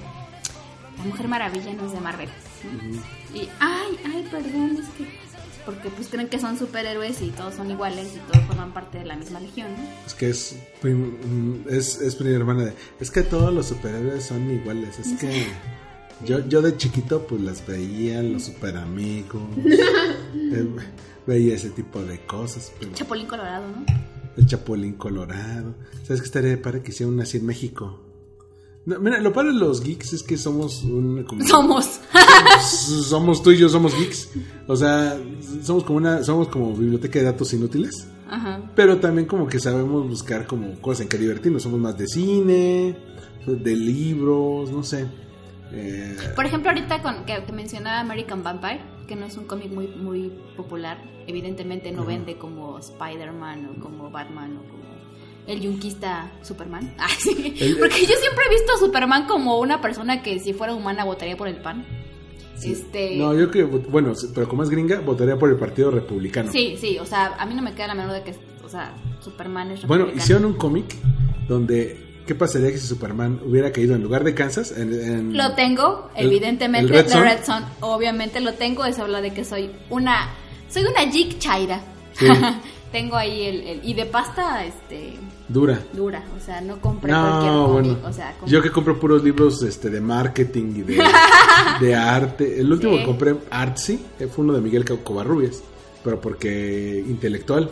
[0.98, 2.28] la Mujer Maravilla no es de Marvel.
[3.34, 5.26] Y, ay, ay, perdón, es que.
[5.66, 9.04] Porque pues creen que son superhéroes y todos son iguales y todos forman parte de
[9.04, 9.82] la misma legión, ¿no?
[10.06, 12.74] Es que es, prim- es, es prima hermana de...
[13.00, 14.96] Es que todos los superhéroes son iguales.
[15.00, 15.44] Es que
[16.24, 19.42] yo, yo de chiquito pues las veía, los super amigos.
[20.34, 20.66] eh,
[21.26, 22.72] veía ese tipo de cosas.
[22.78, 23.84] Pero Chapulín Colorado, ¿no?
[24.36, 25.74] el Chapulín Colorado.
[26.04, 28.00] ¿Sabes qué estaría para que hicieran una así en México?
[28.84, 31.24] No, mira, lo padre de los geeks es que somos un...
[31.24, 31.98] como- Somos.
[33.08, 34.28] somos tú y yo somos geeks.
[34.68, 35.18] O sea,
[35.62, 36.22] somos como una...
[36.22, 38.06] Somos como biblioteca de datos inútiles.
[38.28, 38.70] Ajá.
[38.76, 41.62] Pero también como que sabemos buscar como cosas en que divertirnos.
[41.62, 42.96] Somos más de cine,
[43.46, 45.06] de libros, no sé.
[45.76, 49.70] Eh, Por ejemplo, ahorita con, que, que mencionaba American Vampire, que no es un cómic
[49.70, 54.84] muy, muy popular, evidentemente no vende como Spider-Man o como Batman o como
[55.46, 56.94] el yunquista Superman.
[56.98, 57.54] Ah, sí.
[57.60, 61.04] El- Porque yo siempre he visto a Superman como una persona que si fuera humana
[61.04, 61.84] votaría por el pan.
[62.62, 63.16] Este...
[63.16, 66.50] no, yo creo que, bueno, pero como es gringa, votaría por el Partido Republicano.
[66.50, 68.34] Sí, sí, o sea, a mí no me queda la menor de que,
[68.64, 70.24] o sea, Superman es Bueno, republicano.
[70.24, 70.86] hicieron un cómic
[71.46, 74.72] donde, ¿qué pasaría que si Superman hubiera caído en lugar de Kansas?
[74.76, 77.22] En, en- Lo tengo, El- evidentemente, el Red Son.
[77.22, 80.28] Red Son, obviamente lo tengo, eso habla de que soy una,
[80.68, 81.80] soy una geek chaira.
[82.12, 82.26] Sí.
[82.92, 85.14] tengo ahí el, el- y de pasta, este,
[85.48, 85.78] Dura.
[85.92, 87.96] dura, o sea, no compré No, bueno.
[88.04, 91.02] o sea, compré- Yo que compro puros libros este, de marketing y de,
[91.80, 92.60] de arte.
[92.60, 92.98] El último Sí.
[93.00, 95.62] que compré, Artsy, fue uno de Miguel Co- Covarrubias.
[96.02, 97.70] Pero porque intelectual.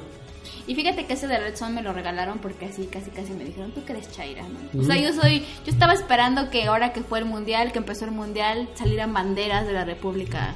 [0.66, 3.44] Y fíjate que ese de Red Son me lo regalaron porque así casi casi me
[3.44, 4.80] dijeron, tú que eres Chaira, ¿no?
[4.80, 8.04] O sea, yo soy, yo estaba esperando que ahora que fue el mundial, que empezó
[8.04, 10.54] el mundial, salieran banderas de la República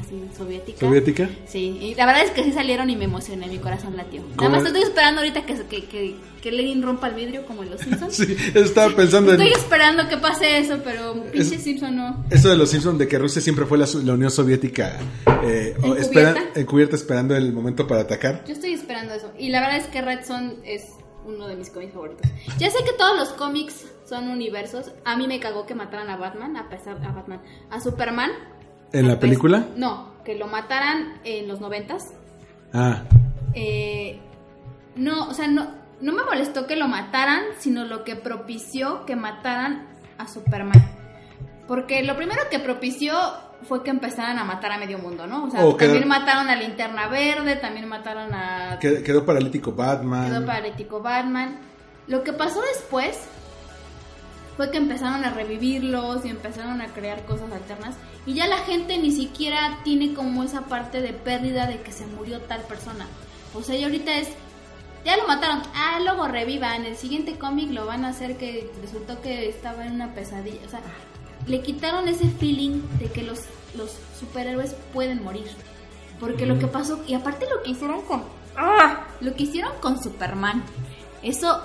[0.00, 0.80] así soviética.
[0.80, 1.28] ¿Soviética?
[1.46, 4.22] Sí, y la verdad es que sí salieron y me emocioné, mi corazón latió.
[4.36, 7.70] Nada más estoy esperando ahorita que, que, que, que Lenin rompa el vidrio como en
[7.70, 8.14] los Simpsons.
[8.16, 9.40] Sí, estaba pensando en.
[9.42, 12.24] Estoy esperando que pase eso, pero pinche Es- Simpson no.
[12.30, 14.98] Eso de los Simpsons de que Rusia siempre fue la, la Unión Soviética
[15.42, 16.00] eh, ¿Encubierta?
[16.00, 18.44] espera- encubierta esperando el momento para atacar.
[18.46, 19.30] Yo estoy esperando eso.
[19.38, 20.86] Y la verdad es que Red Son es
[21.26, 22.30] uno de mis cómics favoritos.
[22.58, 24.90] Ya sé que todos los cómics son universos.
[25.04, 28.30] A mí me cagó que mataran a Batman, a pesar a Batman, a Superman.
[28.92, 29.66] ¿En la película?
[29.76, 32.12] No, que lo mataran en los noventas.
[32.72, 33.02] Ah,
[33.54, 34.18] Eh,
[34.96, 35.68] no, o sea, no,
[36.00, 39.86] no me molestó que lo mataran, sino lo que propició que mataran
[40.18, 40.80] a Superman.
[41.66, 43.16] Porque lo primero que propició
[43.62, 45.44] fue que empezaran a matar a medio mundo, ¿no?
[45.44, 48.78] O sea, también mataron a Linterna Verde, también mataron a...
[48.80, 50.30] qued- quedó paralítico Batman.
[50.30, 51.58] Quedó paralítico Batman.
[52.06, 53.18] Lo que pasó después
[54.56, 57.96] fue que empezaron a revivirlos y empezaron a crear cosas alternas.
[58.26, 62.06] Y ya la gente ni siquiera tiene como esa parte de pérdida de que se
[62.06, 63.06] murió tal persona.
[63.54, 64.28] O sea, y ahorita es.
[65.04, 65.62] Ya lo mataron.
[65.74, 66.84] Ah, luego revivan.
[66.84, 70.60] El siguiente cómic lo van a hacer que resultó que estaba en una pesadilla.
[70.66, 70.80] O sea,
[71.46, 73.40] le quitaron ese feeling de que los,
[73.76, 75.46] los superhéroes pueden morir.
[76.18, 78.24] Porque lo que pasó, y aparte lo que hicieron con.
[78.56, 79.06] ¡Ah!
[79.22, 80.62] Lo que hicieron con Superman.
[81.22, 81.62] Eso.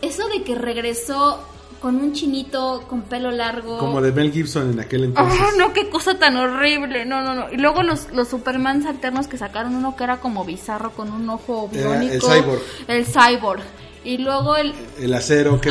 [0.00, 1.44] Eso de que regresó
[1.80, 3.78] con un chinito con pelo largo.
[3.78, 5.40] Como de Mel Gibson en aquel entonces.
[5.42, 5.72] ¡Ah, no!
[5.72, 7.04] ¡Qué cosa tan horrible!
[7.06, 7.50] No, no, no.
[7.50, 11.28] Y luego los, los Supermans alternos que sacaron uno que era como bizarro con un
[11.30, 12.28] ojo Era el biónico.
[12.30, 12.60] cyborg.
[12.86, 13.62] El cyborg.
[14.04, 14.74] Y luego el.
[14.98, 15.70] El acero, que,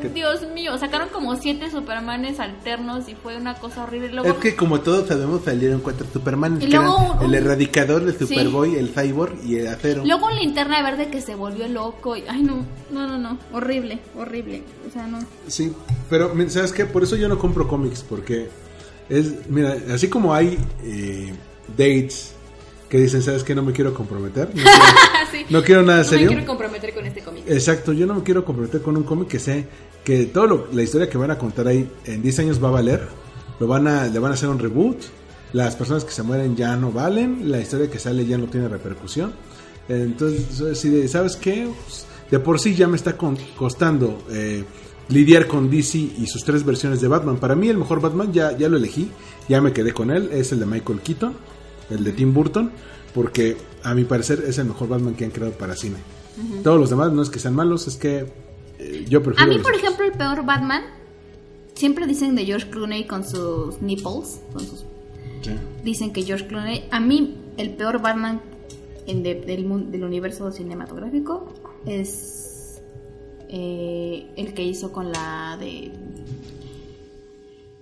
[0.00, 4.08] que- Dios mío, sacaron como siete Supermanes alternos y fue una cosa horrible.
[4.12, 6.56] Luego, es que como todos sabemos salieron cuatro Superman.
[6.60, 8.26] Y que luego el erradicador, el Sí.
[8.26, 10.04] Superboy, el Cyborg y el acero.
[10.04, 12.16] luego un linterna verde que se volvió loco.
[12.16, 13.38] Y, ay, no, no, no, no.
[13.52, 14.62] Horrible, horrible.
[14.88, 15.18] O sea, no.
[15.46, 15.72] Sí,
[16.08, 16.84] pero ¿sabes qué?
[16.86, 18.48] Por eso yo no compro cómics, porque
[19.08, 21.32] es, mira, así como hay eh,
[21.76, 22.34] dates
[22.90, 23.54] que dicen, ¿sabes qué?
[23.54, 24.48] No me quiero comprometer.
[24.48, 24.70] No quiero,
[25.32, 25.46] Sí.
[25.48, 26.28] no quiero nada No me serio.
[26.28, 27.44] quiero comprometer con este cómic.
[27.46, 29.64] Exacto, yo no me quiero comprometer con un cómic que sé
[30.04, 32.72] que todo lo- la historia que van a contar ahí en 10 años va a
[32.72, 33.06] valer.
[33.60, 34.96] Lo van a, le van a hacer un reboot.
[35.52, 37.50] Las personas que se mueren ya no valen.
[37.50, 39.32] La historia que sale ya no tiene repercusión.
[39.88, 41.68] Entonces, si de, ¿sabes qué?
[41.84, 44.64] Pues, de por sí ya me está con- costando eh,
[45.08, 47.36] lidiar con DC y sus tres versiones de Batman.
[47.38, 49.10] Para mí el mejor Batman ya, ya lo elegí.
[49.48, 50.30] Ya me quedé con él.
[50.32, 51.34] Es el de Michael Keaton.
[51.90, 52.70] El de Tim Burton.
[53.14, 55.96] Porque a mi parecer es el mejor Batman que han creado para cine.
[56.62, 58.26] Todos los demás no es que sean malos, es que
[58.78, 59.44] eh, yo prefiero.
[59.44, 59.82] A mí, los por otros.
[59.84, 60.82] ejemplo, el peor Batman.
[61.74, 64.40] Siempre dicen de George Clooney con sus nipples.
[64.52, 64.84] Con sus,
[65.42, 65.52] Sí.
[65.82, 66.84] dicen que George Clooney.
[66.90, 68.40] A mí, el peor Batman
[69.06, 71.48] en de- del, mun- del universo cinematográfico
[71.86, 72.80] es
[73.48, 75.90] eh, el que hizo con la de.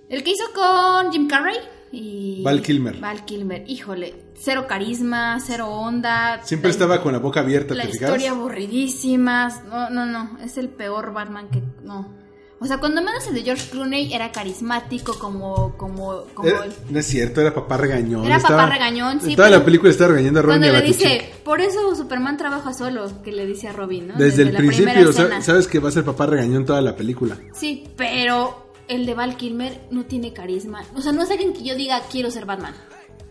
[0.09, 1.57] El que hizo con Jim Carrey.
[1.91, 2.41] Y...
[2.43, 2.99] Val Kilmer.
[2.99, 6.41] Val Kilmer, híjole, cero carisma, cero onda.
[6.43, 8.09] Siempre La- estaba con la boca abierta, La ¿te fijas?
[8.09, 9.49] historia aburridísima.
[9.69, 10.37] No, no, no.
[10.43, 11.61] Es el peor Batman que.
[11.83, 12.17] No.
[12.61, 15.77] O sea, cuando menos el de George Clooney era carismático, como.
[15.77, 18.25] como, como Era- el- no es cierto, era papá regañón.
[18.25, 21.61] Era papá regañón, sí, Toda la película estaba regañando a Robin Cuando le dice, por
[21.61, 24.15] eso Superman trabaja solo, que le dice a Robin, ¿no?
[24.15, 27.37] Desde, el la principio, sabes que va a ser papá regañón toda la película.
[27.53, 30.83] Sí, pero el de Val Kilmer no tiene carisma.
[30.95, 32.73] O sea, no es alguien que yo diga quiero ser Batman.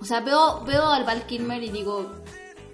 [0.01, 2.11] O sea, veo, veo al Val Kilmer y digo,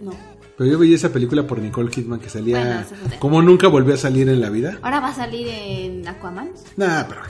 [0.00, 0.12] no.
[0.56, 3.96] Pero yo veía esa película por Nicole Kidman que salía Bueno, como nunca volvió a
[3.96, 4.78] salir en la vida.
[4.82, 6.52] Ahora va a salir en Aquaman.
[6.76, 7.22] Nah, pero,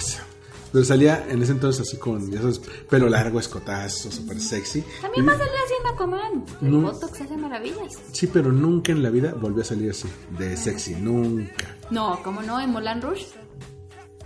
[0.72, 4.84] pero salía en ese entonces así con sabes, pelo largo, escotazo, súper sexy.
[5.00, 6.44] También va a salir así en Aquaman.
[6.60, 6.80] El No.
[6.92, 7.98] Botox hace maravillas.
[8.12, 11.76] Sí, pero nunca en la vida volvió a salir así, de sexy, nunca.
[11.90, 12.60] No, ¿cómo no?
[12.60, 13.24] En Moulin Rouge.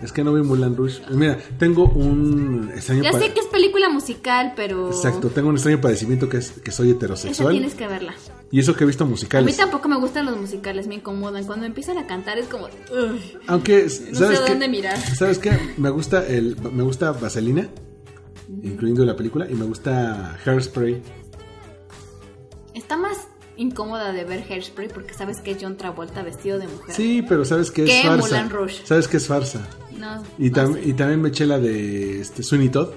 [0.01, 1.01] Es que no vi Mulan Rouge.
[1.11, 4.89] Mira, tengo un extraño Ya sé que es película musical, pero.
[4.89, 7.51] Exacto, tengo un extraño padecimiento que es que soy Esa heterosexual.
[7.53, 8.15] tienes que verla.
[8.53, 9.57] Y eso que he visto A mí musicales.
[9.57, 11.45] tampoco me gustan los musicales, me incomodan.
[11.45, 12.69] Cuando empiezan a cantar es como.
[13.49, 14.51] Aunque, No ¿sabes sé qué?
[14.51, 14.97] dónde mirar.
[15.17, 15.59] ¿Sabes qué?
[15.77, 17.69] Me gusta el me gusta Vaselina,
[18.63, 21.03] incluyendo la película, y me gusta Hairspray.
[22.75, 23.27] Está más
[23.59, 26.95] incómoda de ver Hairspray porque sabes que es John Travolta vestido de mujer.
[26.95, 28.09] Sí, pero ¿sabes qué es ¿Qué?
[28.09, 28.37] farsa?
[28.37, 28.87] Moulin Rouge.
[28.87, 29.69] ¿Sabes qué es farsa?
[29.99, 30.23] No.
[30.39, 30.83] Y, no sé.
[30.85, 32.91] y también me eché la de este, Sweeney Todd,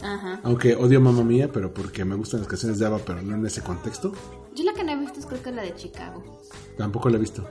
[0.00, 0.40] Ajá.
[0.44, 3.44] aunque odio Mamma Mía, pero porque me gustan las canciones de ABBA, pero no en
[3.44, 4.12] ese contexto.
[4.54, 6.40] Yo la que no he visto es creo que la de Chicago.
[6.76, 7.46] Tampoco la he visto.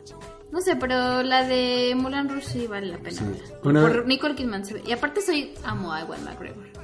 [0.51, 3.17] No sé, pero la de Moulin Rouge sí vale la pena.
[3.17, 3.25] Sí.
[3.63, 4.63] Una Por Nicole Kidman.
[4.85, 6.76] Y aparte soy amo a Ewan McGregor.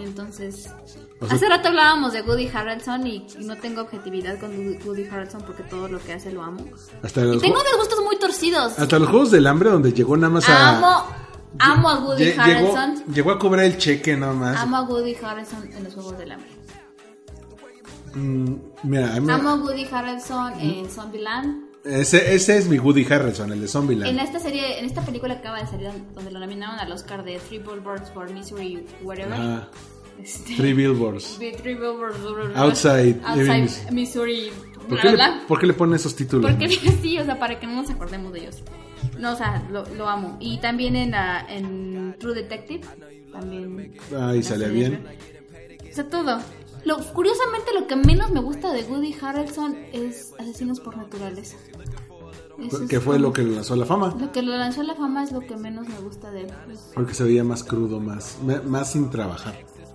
[0.00, 0.68] Entonces,
[1.20, 4.50] O sea- hace rato hablábamos de Woody Harrelson y no tengo objetividad con
[4.84, 6.64] Woody- Harrelson porque todo lo que hace lo amo.
[7.02, 8.78] Hasta Y tengo unos gustos muy torcidos.
[8.78, 10.76] hasta los Juegos del Hambre, donde llegó nada más a...
[10.78, 11.04] Amo,
[11.58, 13.04] amo a Woody Lle- llegó, Harrelson.
[13.12, 14.56] llegó a cobrar el cheque nada más.
[14.60, 16.48] Amo a Woody Harrelson en los Juegos del Hambre.
[18.14, 21.67] Mm, mira, mí- Amo a Woody Harrelson en Zombieland.
[21.84, 24.10] Ese, ese es mi Woody Harrelson, el de Zombieland.
[24.10, 27.24] En esta serie, en esta película que acaba de salir, donde lo nominaron al Oscar
[27.24, 29.34] de Three Billboards for Misery, whatever.
[29.34, 29.68] Ajá.
[30.22, 31.38] Este, Three Billboards.
[31.62, 34.50] Three Billboards Outside Outside Missouri.
[34.88, 36.50] ¿Por qué, le, por qué le ponen esos títulos?
[36.50, 36.68] Porque
[37.02, 38.62] sí, o sea, para que no nos acordemos de ellos.
[39.18, 40.36] No, o sea, lo, lo amo.
[40.40, 42.80] Y también en, la, en True Detective.
[43.32, 43.94] También.
[44.10, 44.68] Sale serie.
[44.68, 45.06] bien.
[45.90, 46.40] O sea, todo.
[46.84, 51.56] Lo, curiosamente, lo que menos me gusta de Woody Harrelson es Asesinos por Naturaleza.
[52.58, 54.14] Eso es Que fue lo que le lanzó a la fama.
[54.18, 56.52] Lo que lo lanzó a la fama es lo que menos me gusta de él.
[56.94, 59.54] Porque se veía más crudo, más, más sin trabajar.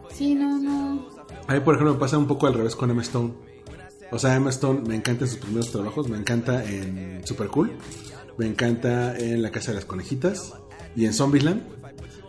[0.09, 1.07] sí, no, no.
[1.47, 3.33] A mí, por ejemplo, me pasa un poco al revés con Emma Stone.
[4.11, 7.71] O sea, Emma Stone me encanta en sus primeros trabajos, me encanta en Super Cool,
[8.37, 10.53] me encanta en La Casa de las Conejitas
[10.95, 11.63] y en Zombieland.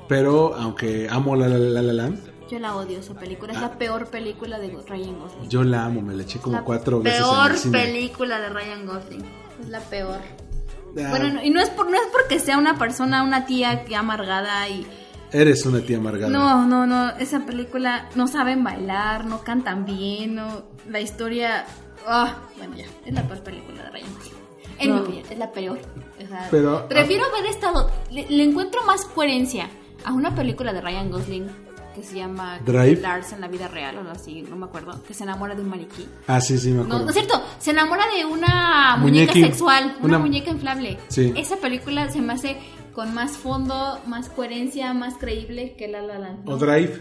[0.08, 2.18] Pero aunque amo La La La, La Land,
[2.50, 3.52] Yo la odio esa película.
[3.52, 5.48] Es la peor película de Ryan Gosling.
[5.48, 7.78] yo la amo, me la eché como la cuatro veces en peor el cine.
[7.84, 9.24] película de Ryan Gosling.
[9.62, 10.18] Es la peor.
[10.96, 13.84] Ah, Bueno, no- y no es, por, no es porque sea una persona, una tía
[13.84, 14.86] que amargada y...
[15.32, 16.30] Eres una tía amargada.
[16.30, 17.10] No, no, no.
[17.16, 20.64] Esa película no saben bailar, no cantan bien, no...
[20.88, 21.64] La historia...
[22.06, 22.84] Ah, bueno, ya.
[23.06, 24.34] Es la peor película de Ryan Gosling.
[24.78, 24.94] En No.
[24.96, 25.78] mi opinión, es la peor.
[26.22, 27.90] O sea, Pero- prefiero ver estado...
[28.10, 29.68] Le, le encuentro más coherencia
[30.04, 31.46] a una película de Ryan Gosling
[31.94, 33.00] que se llama Drive.
[33.00, 35.62] Lars en la vida real o algo así, no me acuerdo, que se enamora de
[35.62, 36.06] un maniquí.
[36.26, 37.04] Ah, sí, sí, me No, acuerdo.
[37.04, 40.98] no es cierto, se enamora de una muñeca Muñequi- sexual, una, una- muñeca inflable.
[41.08, 41.32] Sí.
[41.36, 42.56] Esa película se me hace
[42.92, 46.48] con más fondo, más coherencia, más creíble que La La Land.
[46.48, 47.00] O Drive,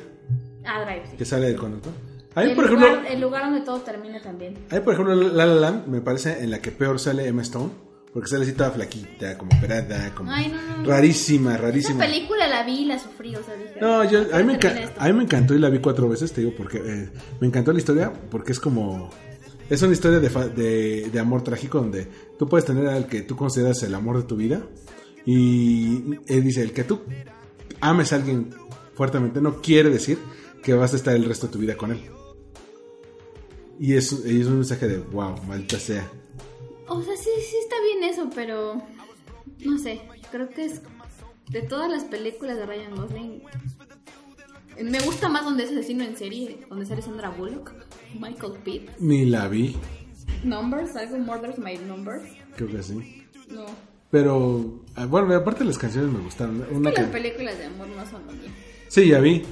[0.66, 1.18] Ah, Drive, sí.
[1.18, 1.92] que sale del conector.
[2.36, 4.58] A mí, el, por ejemplo, lugar, el lugar donde todo termina también.
[4.72, 7.42] a mí, por ejemplo, La La Land me parece en la que peor sale Emma
[7.44, 7.70] Stone.
[8.14, 10.88] Porque sale así toda flaquita, como operada, como Ay, no, no.
[10.88, 12.06] rarísima, Esa rarísima.
[12.06, 13.76] película la vi y la sufrí, o sea, dije...
[13.82, 14.44] No, yo, a, mí
[15.14, 18.14] me encantó y la vi cuatro veces, te digo, porque eh, me encantó la historia,
[18.30, 19.10] porque es como...
[19.68, 23.22] Es una historia de, fa- de, de amor trágico donde tú puedes tener al que
[23.24, 24.62] tú consideras el amor de tu vida
[25.26, 27.00] y él dice, el que tú
[27.82, 28.50] ames a alguien
[28.94, 30.20] fuertemente no quiere decir
[30.62, 32.02] que vas a estar el resto de tu vida con él.
[33.80, 36.08] Y es, y es un mensaje de, wow, maldita sea.
[36.88, 38.82] O sea, sí, sí está bien eso, pero...
[39.66, 40.82] No sé, creo que es...
[41.50, 43.44] De todas las películas de Ryan Gosling...
[44.84, 47.72] Me gusta más donde es asesino en serie, donde sale Sandra Bullock,
[48.20, 48.90] Michael Pitt.
[48.98, 49.76] Ni la vi,
[50.44, 52.24] Numbers, algo Murders My Numbers.
[52.56, 53.24] creo que sí.
[53.52, 53.66] No.
[54.10, 56.66] Pero, ah, bueno, aparte las canciones me gustaron.
[56.72, 58.50] Una Que las películas de amor no son lo mío.
[58.88, 59.44] Sí, ya vi.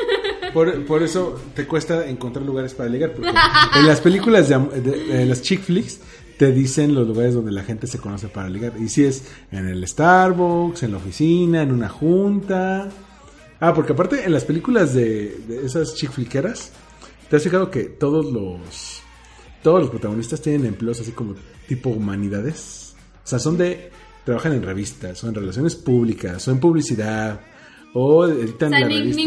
[0.52, 3.12] Por, por eso te cuesta encontrar lugares para ligar.
[3.14, 6.00] Porque en las películas de, am- de- de las chick flicks
[6.38, 8.72] te dicen los lugares donde la gente se conoce para ligar.
[8.78, 12.88] Y si es en el Starbucks, en la oficina, en una junta,
[13.58, 16.72] Ah, porque aparte en las películas de, de esas chick flickeras,
[17.30, 19.00] ¿te has fijado que todos los
[19.62, 21.34] todos los protagonistas tienen empleos así como
[21.66, 22.94] tipo humanidades?
[23.24, 23.90] O sea, son de
[24.26, 27.40] trabajan en revistas, o en relaciones públicas, o en publicidad,
[27.94, 29.22] o editan O sea, la ni- revista.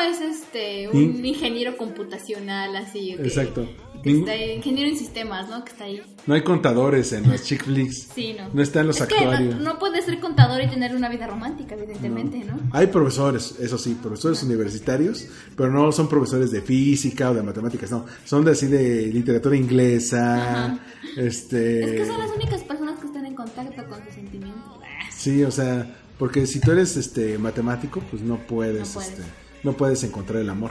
[0.00, 3.14] Es este un Ni- ingeniero computacional así.
[3.16, 3.68] que- Exacto.
[4.02, 5.62] que está ahí, ingeniero en sistemas, ¿no?
[5.64, 6.00] Que está ahí.
[6.26, 8.08] No hay contadores en las chick flicks.
[8.14, 8.48] Sí, no.
[8.52, 9.54] No están los es actuarios.
[9.54, 12.58] Que no, no puedes ser contador y tener una vida romántica, evidentemente, ¿no?
[12.72, 15.26] Hay profesores, eso sí, profesores universitarios,
[15.56, 18.06] pero no son profesores de física o de matemáticas, no.
[18.24, 20.80] Son de así de literatura inglesa,
[21.16, 21.84] este...
[21.84, 24.62] Es que son las únicas personas que están en contacto con sus sentimientos.
[25.10, 29.10] Sí, o sea, porque si tú eres este matemático, pues no puedes, No puedes.
[29.10, 29.22] este,
[29.62, 30.70] no puedes encontrar el amor.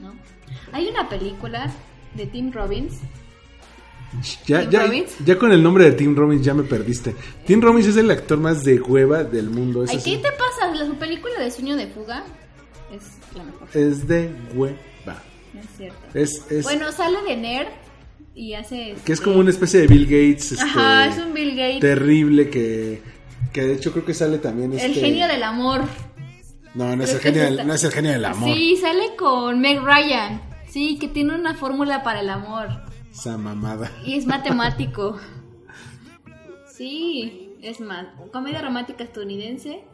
[0.00, 0.12] ¿no?
[0.72, 1.72] Hay una película
[2.14, 2.94] de Tim Robbins.
[4.46, 5.10] Ya, ¿Tim ya, Robbins?
[5.24, 7.16] ya con el nombre de Tim Robbins ya me perdiste.
[7.46, 9.82] Tim Robbins es el actor más de hueva del mundo.
[9.82, 10.10] Es, Ay, así.
[10.12, 10.72] ¿Qué te pasa?
[10.74, 12.24] La su película de Sueño de Fuga
[12.94, 13.02] es
[13.36, 13.68] la mejor.
[13.74, 15.20] es de hueva.
[15.52, 15.98] No es cierto.
[16.14, 17.68] Es, es, Bueno, sale de nerd
[18.36, 18.94] y hace...
[19.04, 20.52] que es este- como una especie de Bill Gates.
[20.52, 21.80] Este, Ajá, es un Bill Gates.
[21.80, 23.00] terrible que,
[23.52, 24.86] que de hecho creo que sale también este...
[24.86, 25.82] El genio del amor.
[26.74, 28.54] No, no es, el genio es del, no es el genio del amor.
[28.54, 30.40] Sí, sale con Meg Ryan.
[30.68, 32.68] Sí, que tiene una fórmula para el amor.
[33.12, 33.90] Esa mamada.
[34.04, 35.16] Y es matemático.
[36.66, 38.06] Sí, es más.
[38.32, 39.84] Comedia romántica estadounidense.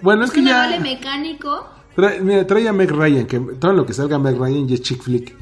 [0.00, 0.64] Bueno, es que ya...
[0.64, 1.68] amable mecánico.
[1.94, 4.82] Trae, mira, trae a Meg Ryan, que todo lo que salga Meg Ryan ya es
[4.82, 5.36] chick flick.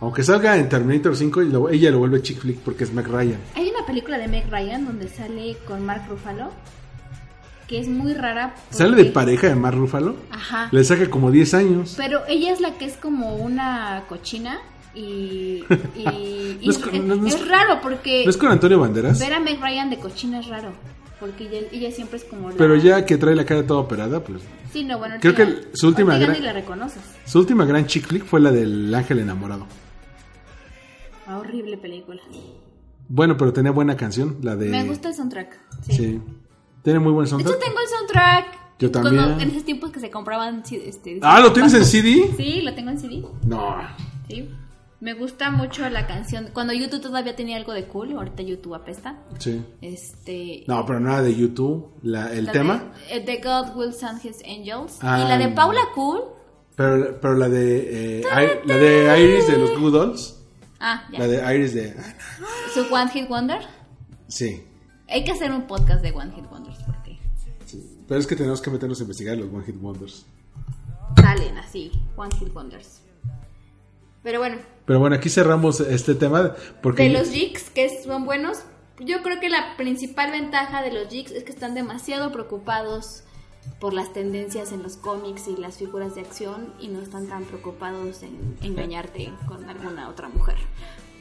[0.00, 3.06] Aunque salga en Terminator 5, y lo- ella lo vuelve chick flick porque es Meg
[3.06, 3.38] Ryan.
[3.54, 6.50] Hay una película de Meg Ryan donde sale con Mark Ruffalo.
[7.66, 8.54] Que es muy rara.
[8.70, 10.14] Sale de pareja de Mark Ruffalo.
[10.30, 10.68] Ajá.
[10.70, 11.94] Le saca como 10 años.
[11.96, 14.58] Pero ella es la que es como una cochina.
[14.94, 15.64] Y,
[15.96, 18.78] y, y No es con- no- no es- es raro porque ¿No es con Antonio
[18.78, 19.18] Banderas?
[19.18, 20.72] ver a Meg Ryan de cochina es raro.
[21.18, 22.56] Porque ella, ella siempre es como la...
[22.56, 24.42] Pero ya que trae la cara toda operada, pues...
[24.72, 27.02] Sí, no, bueno, Creo que su última ya gran- ni la reconoces.
[27.24, 29.66] Su última gran chick flick fue la del ángel enamorado.
[31.26, 32.20] Ah, horrible película.
[33.08, 34.68] Bueno, pero tenía buena canción, la de...
[34.68, 35.58] Me gusta el soundtrack.
[35.88, 35.96] Sí.
[35.96, 36.20] Sí.
[36.86, 37.56] Tiene muy buen De soundtrack.
[37.56, 38.58] hecho, tengo el soundtrack.
[38.78, 39.40] Yo Cuando- también.
[39.40, 40.62] en esos tiempos que se compraban.
[40.70, 42.30] Este, Ah, ¿lo tienes en CD?
[42.36, 43.24] Sí, lo tengo en CD.
[43.44, 43.76] No.
[44.28, 44.48] Sí.
[45.00, 46.50] Me gusta mucho la canción.
[46.52, 49.18] Cuando YouTube todavía tenía algo de cool, ahorita YouTube apesta.
[49.40, 49.64] Sí.
[49.82, 50.62] Este.
[50.68, 51.90] No, pero nada de YouTube.
[52.02, 52.84] La, el la tema.
[53.08, 54.98] De, eh, The God Will Send His Angels.
[55.02, 55.22] Ah.
[55.24, 56.20] y la de Paula Cool.
[56.76, 58.20] Pero, pero la de...
[58.20, 60.36] eh, I- la de Iris de los Good Dolls.
[60.78, 61.18] Ah, ya.
[61.18, 61.96] La de Iris de...
[62.72, 63.60] Su One Hit Wonder.
[64.28, 64.62] Sí.
[65.08, 67.18] Hay que hacer un podcast de One Hit Wonders porque
[67.64, 67.82] sí.
[68.08, 70.26] Pero es que tenemos que meternos a investigar los One Hit Wonders.
[71.20, 73.00] salen así, One Hit Wonders.
[74.22, 77.04] Pero bueno, Pero bueno, aquí cerramos este tema porque...
[77.04, 78.58] de los jigs que son buenos,
[78.98, 83.22] yo creo que la principal ventaja de los jigs es que están demasiado preocupados
[83.78, 87.44] por las tendencias en los cómics y las figuras de acción y no están tan
[87.44, 90.56] preocupados en engañarte con alguna otra mujer.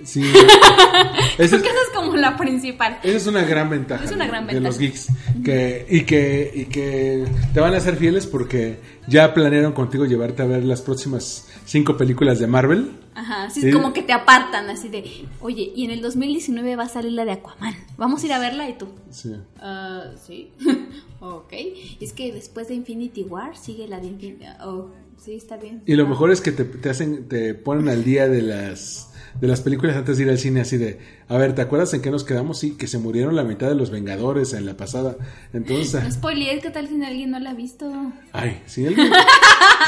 [0.03, 0.21] Sí.
[1.37, 2.97] Esa es, esa es como la principal.
[3.03, 4.03] esa es una gran ventaja.
[4.05, 4.69] Es una de- gran De ventaja.
[4.69, 5.07] los geeks.
[5.43, 10.41] Que, y, que, y que te van a ser fieles porque ya planearon contigo llevarte
[10.43, 12.91] a ver las próximas cinco películas de Marvel.
[13.15, 13.67] Ajá, así Sí.
[13.69, 15.03] es como que te apartan así de,
[15.41, 17.75] oye, y en el 2019 va a salir la de Aquaman.
[17.97, 18.87] Vamos a ir a verla y tú.
[19.11, 19.35] Sí.
[19.59, 20.51] Ah, sí.
[21.19, 21.53] ok.
[21.99, 24.89] Es que después de Infinity War sigue la de Infinity Oh,
[25.23, 25.81] sí, está bien.
[25.85, 29.09] Y lo mejor es que te, te hacen, te ponen al día de las
[29.41, 32.01] de las películas antes de ir al cine así de, a ver, ¿te acuerdas en
[32.01, 32.59] qué nos quedamos?
[32.59, 35.17] Sí, que se murieron la mitad de los Vengadores en la pasada.
[35.53, 37.91] Entonces, No spoilees, ¿qué tal si alguien no la ha visto?
[38.33, 39.11] ay, si alguien,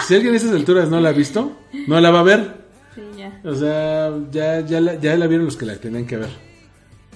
[0.08, 2.68] si alguien a esas alturas no la ha visto, no la va a ver.
[2.95, 3.39] Sí, ya.
[3.43, 6.30] O sea, ya, ya, la, ya la vieron los que la tenían que ver.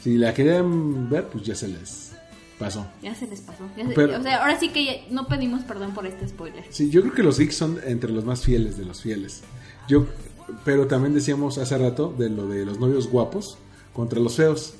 [0.03, 2.11] Si la querían ver, pues ya se les
[2.57, 2.85] pasó.
[3.01, 3.67] Ya se les pasó.
[3.77, 6.63] Ya se- Pero- o sea, ahora sí que ya no pedimos perdón por este spoiler.
[6.69, 9.41] Sí, yo creo que los geeks son entre los más fieles de los fieles.
[9.87, 10.05] Yo,
[10.63, 13.57] pero también decíamos hace rato de lo de los novios guapos
[13.93, 14.73] contra los feos.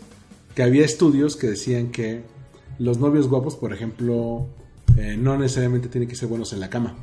[0.55, 2.23] Que había estudios que decían que
[2.77, 4.47] los novios guapos, por ejemplo,
[4.97, 6.95] eh, no necesariamente tienen que ser buenos en la cama.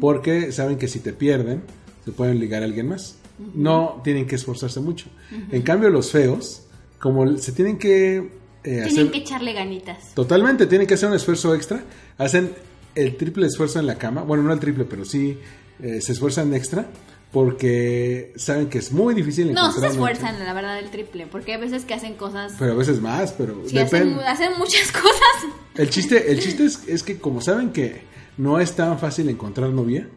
[0.00, 1.62] Porque saben que si te pierden,
[2.04, 3.16] se pueden ligar a alguien más.
[3.54, 5.06] No tienen que esforzarse mucho.
[5.50, 6.64] En cambio, los feos,
[6.98, 8.28] como se tienen que eh,
[8.62, 9.10] Tienen hacer...
[9.10, 10.14] que echarle ganitas.
[10.14, 11.82] Totalmente, tienen que hacer un esfuerzo extra.
[12.18, 12.52] Hacen
[12.94, 14.22] el triple esfuerzo en la cama.
[14.22, 15.38] Bueno, no el triple, pero sí
[15.80, 16.88] eh, se esfuerzan extra
[17.34, 19.72] porque saben que es muy difícil No, encontrar.
[19.74, 21.26] sí se esfuerzan, la verdad, el triple.
[21.26, 22.54] Porque hay veces que hacen cosas.
[22.58, 24.24] Pero a veces más, pero Sí, hacen, depende.
[24.24, 25.52] hacen muchas cosas.
[25.74, 28.02] El chiste, el chiste es, es que como saben que
[28.38, 30.08] no es tan fácil encontrar novia,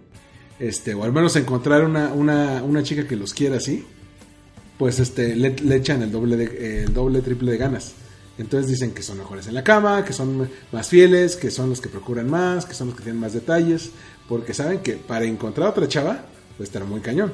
[0.59, 3.83] este, o al menos encontrar una, una, una chica que los quiera así,
[4.77, 7.93] pues este, le, le echan el doble, de, el doble, triple de ganas.
[8.37, 11.81] Entonces dicen que son mejores en la cama, que son más fieles, que son los
[11.81, 13.89] que procuran más, que son los que tienen más detalles,
[14.29, 16.25] Porque saben que para encontrar otra chava,
[16.57, 17.31] pues estará muy cañón.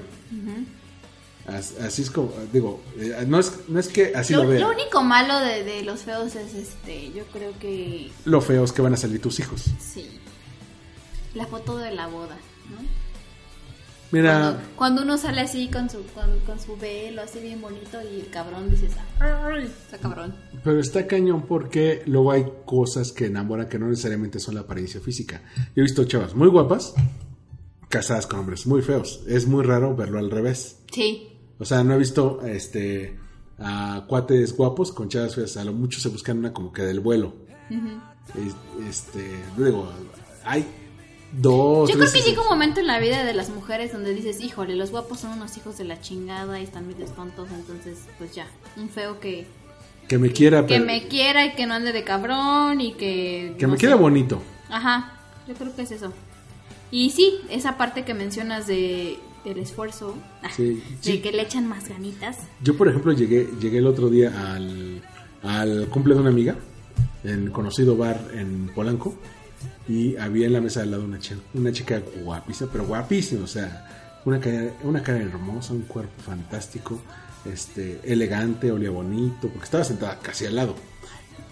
[1.47, 4.61] As- Así es como, digo, eh, no, es, no es que así lo, Lo, vean.
[4.61, 8.71] lo único malo de, de los feos es este, yo creo que Lo feo es
[8.71, 9.65] que van a salir tus hijos.
[9.79, 10.19] sí.
[11.33, 12.37] La foto de la boda,
[12.69, 12.77] ¿no?
[14.11, 17.97] Mira, Cuando, cuando uno sale así con su, con, con su velo así bien bonito
[18.03, 20.35] y el cabrón dices, "Ay, está cabrón.
[20.63, 25.01] pero está cañón porque luego hay cosas que enamoran que no necesariamente son la apariencia
[25.01, 25.41] física.
[25.75, 26.93] Yo he visto chavas muy guapas
[27.93, 29.21] casadas con hombres muy feos.
[29.27, 30.79] Es muy raro verlo al revés.
[30.91, 31.29] Sí.
[31.59, 33.19] O sea, no he visto este
[33.59, 35.55] a cuates guapos con chavas feas.
[35.57, 37.33] A lo mucho se buscan una como que del vuelo.
[37.69, 39.23] Es- Este,
[39.57, 39.87] digo,
[40.43, 40.65] hay
[41.33, 41.87] dos.
[41.91, 44.75] Yo creo que llega un momento en la vida de las mujeres donde dices, híjole,
[44.75, 48.47] los guapos son unos hijos de la chingada y están medio tontos, entonces pues ya,
[48.75, 49.45] un feo que,
[50.07, 53.55] que me quiera, que pero- me quiera y que no ande de cabrón y que...
[53.59, 53.81] que no me sé.
[53.81, 54.41] quiera bonito.
[54.69, 56.11] Ajá, yo creo que es eso.
[56.93, 61.19] Y sí, esa parte que mencionas de del esfuerzo, ah, Sí, de sí.
[61.21, 62.37] que le echan más ganitas.
[62.61, 65.01] Yo, por ejemplo, llegué, llegué el otro día al,
[65.41, 66.55] al cumple de una amiga
[67.23, 69.15] en conocido bar en Polanco
[69.89, 73.47] y había en la mesa al lado una chica, una chica guapísima, pero guapísima, o
[73.47, 77.01] sea, una cara, una cara hermosa, un cuerpo fantástico,
[77.43, 80.75] este, elegante, olía bonito, porque estaba sentada casi al lado.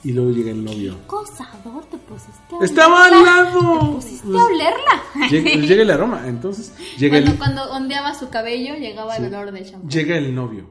[0.04, 0.98] Y luego llega el novio.
[1.08, 3.80] Cosador, te pusiste a ¡Estaba al lado!
[3.80, 5.30] Te pusiste a olerla.
[5.30, 9.52] Llega, llega el aroma, entonces llega Cuando, el, cuando ondeaba su cabello, llegaba el olor
[9.52, 9.90] del shampoo.
[9.90, 10.70] llega el novio.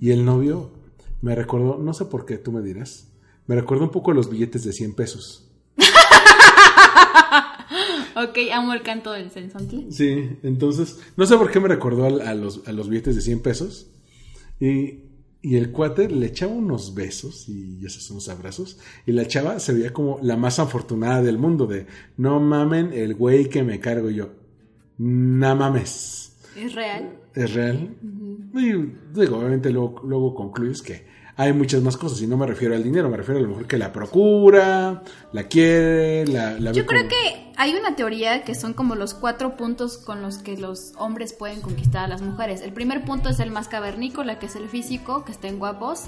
[0.00, 0.70] Y el novio
[1.20, 3.08] me recordó, no sé por qué tú me dirás,
[3.46, 5.50] me recordó un poco los billetes de 100 pesos.
[8.16, 9.90] Ok, amo el canto del sensontle.
[9.90, 13.42] Sí, entonces, no sé por qué me recordó a, los, a los billetes de 100
[13.42, 13.88] pesos.
[14.60, 15.00] Y,
[15.44, 18.78] y el cuate le echaba unos besos y esos unos abrazos.
[19.04, 21.86] Y la chava se veía como la más afortunada del mundo, de
[22.16, 24.30] no mamen el güey que me cargo yo.
[24.96, 26.34] No mames.
[26.56, 27.18] ¿Es real?
[27.34, 27.94] ¿Es real?
[28.54, 28.72] Y
[29.12, 31.04] digo, obviamente luego, luego concluyes que
[31.36, 32.20] hay muchas más cosas.
[32.22, 35.42] Y no me refiero al dinero, me refiero a lo mejor que la procura, la
[35.44, 39.56] quiere, la, la Yo creo como- que hay una teoría que son como los cuatro
[39.56, 42.60] puntos con los que los hombres pueden conquistar a las mujeres.
[42.62, 46.04] El primer punto es el más cavernícola, que es el físico, que estén guapos.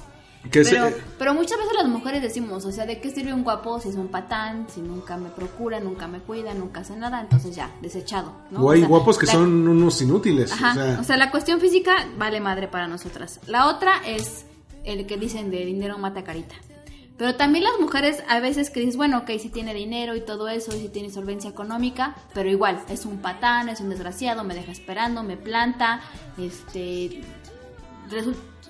[0.50, 3.80] que Pero, pero muchas veces las mujeres decimos, o sea, ¿de qué sirve un guapo
[3.80, 7.20] si es un patán, si nunca me procura, nunca me cuida, nunca hace nada?
[7.20, 8.32] Entonces ya, desechado.
[8.52, 8.60] ¿no?
[8.60, 10.52] o hay sea, guapos que la- son unos inútiles.
[10.52, 13.40] Ajá, o sea, o sea, la cuestión física vale madre para nosotras.
[13.48, 14.44] La otra es
[14.86, 16.54] el que dicen de dinero mata carita.
[17.18, 20.48] Pero también las mujeres a veces que dices, bueno, ok, si tiene dinero y todo
[20.48, 24.54] eso, y si tiene solvencia económica, pero igual, es un patán, es un desgraciado, me
[24.54, 26.02] deja esperando, me planta,
[26.36, 27.22] este,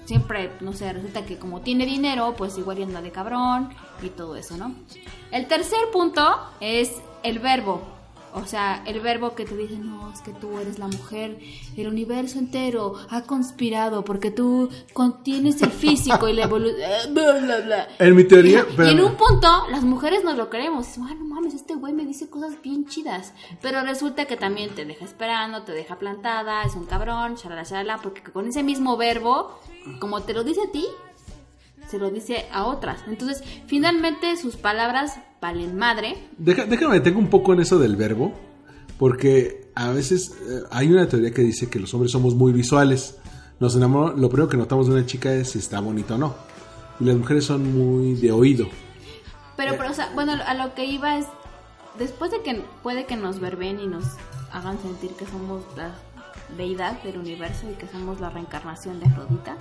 [0.04, 4.36] siempre, no sé, resulta que como tiene dinero, pues igual anda de cabrón y todo
[4.36, 4.74] eso, ¿no?
[5.32, 6.22] El tercer punto
[6.60, 6.92] es
[7.24, 7.95] el verbo.
[8.38, 11.38] O sea, el verbo que te dice, no, es que tú eres la mujer,
[11.74, 16.78] el universo entero ha conspirado porque tú contienes el físico y la evolución,
[17.14, 17.88] bla, bla, bla.
[17.98, 20.86] En mi teoría, Y, pero- y en un punto, las mujeres nos lo creemos.
[20.98, 23.32] Ah, no mames, este güey me dice cosas bien chidas.
[23.62, 27.98] Pero resulta que también te deja esperando, te deja plantada, es un cabrón, shalala, shalala,
[28.02, 29.58] porque con ese mismo verbo,
[29.98, 30.86] como te lo dice a ti,
[31.88, 33.00] se lo dice a otras.
[33.06, 36.28] Entonces, finalmente sus palabras valen madre.
[36.38, 38.32] Deja- déjame detengo un poco en eso del verbo,
[38.98, 43.18] porque a veces eh, hay una teoría que dice que los hombres somos muy visuales.
[43.60, 46.34] Nos enamoramos, lo primero que notamos de una chica es si está bonita o no.
[47.00, 48.66] Y las mujeres son muy de oído.
[49.56, 51.26] Pero, pero, o sea, bueno, a lo que iba es,
[51.98, 54.04] después de que puede que nos verben y nos
[54.52, 55.94] hagan sentir que somos la
[56.56, 59.56] deidad del universo y que somos la reencarnación de Afrodita,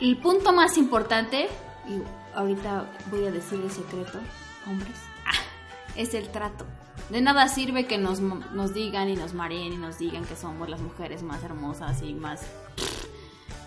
[0.00, 1.46] el punto más importante,
[1.88, 2.00] y
[2.36, 4.20] ahorita voy a decir el secreto,
[4.66, 4.96] hombres,
[5.96, 6.64] es el trato.
[7.10, 10.68] De nada sirve que nos, nos digan y nos mareen y nos digan que somos
[10.68, 12.42] las mujeres más hermosas y más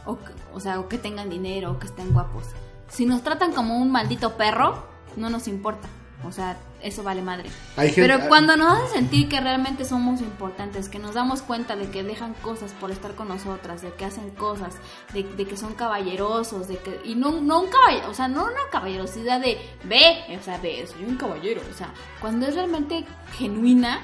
[0.05, 0.17] o,
[0.53, 2.45] o sea, o que tengan dinero, o que estén guapos.
[2.89, 4.84] Si nos tratan como un maldito perro,
[5.15, 5.88] no nos importa.
[6.26, 7.49] O sea, eso vale madre.
[7.78, 11.78] Hay gente- Pero cuando nos hace sentir que realmente somos importantes, que nos damos cuenta
[11.78, 14.74] de que dejan cosas por estar con nosotras, de que hacen cosas,
[15.13, 18.43] de, de que son caballerosos, de que y no, no un caballero, o sea, no
[18.43, 23.05] una caballerosidad de ve, o sea, ve, soy un caballero, o sea, cuando es realmente
[23.38, 24.01] genuina,